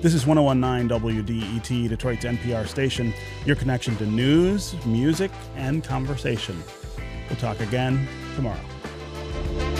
This 0.02 0.14
is 0.14 0.26
1019 0.26 0.88
WDET, 1.00 1.88
Detroit's 1.88 2.24
NPR 2.24 2.66
station, 2.66 3.14
your 3.46 3.54
connection 3.54 3.96
to 3.96 4.06
news, 4.06 4.74
music, 4.84 5.30
and 5.54 5.84
conversation. 5.84 6.60
We'll 7.28 7.38
talk 7.38 7.60
again 7.60 8.08
tomorrow. 8.34 9.71